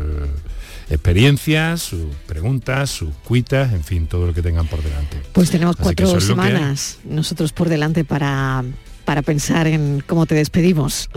[0.90, 5.16] experiencias, sus preguntas, sus cuitas, en fin, todo lo que tengan por delante.
[5.32, 8.62] Pues tenemos cuatro semanas nosotros por delante para
[9.05, 11.11] para pensar en cómo te despedimos.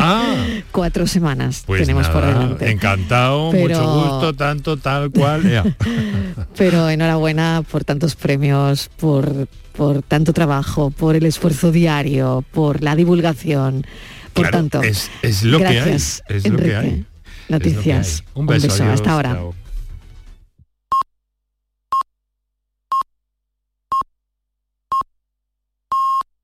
[0.00, 0.34] Ah,
[0.72, 2.70] Cuatro semanas pues tenemos por delante.
[2.70, 5.42] Encantado, Pero- mucho gusto, tanto, tal cual.
[6.56, 12.96] Pero enhorabuena por tantos premios, por, por tanto trabajo, por el esfuerzo diario, por la
[12.96, 13.86] divulgación,
[14.32, 14.82] por Claro, tanto.
[14.82, 15.74] es, es lo que hay.
[15.76, 16.76] Gracias, lo que Enrique.
[16.76, 17.04] hay.
[17.48, 18.08] Noticias.
[18.08, 18.40] Es lo que hay.
[18.40, 19.32] Un beso, adiós, hasta ahora.
[19.34, 19.54] chao.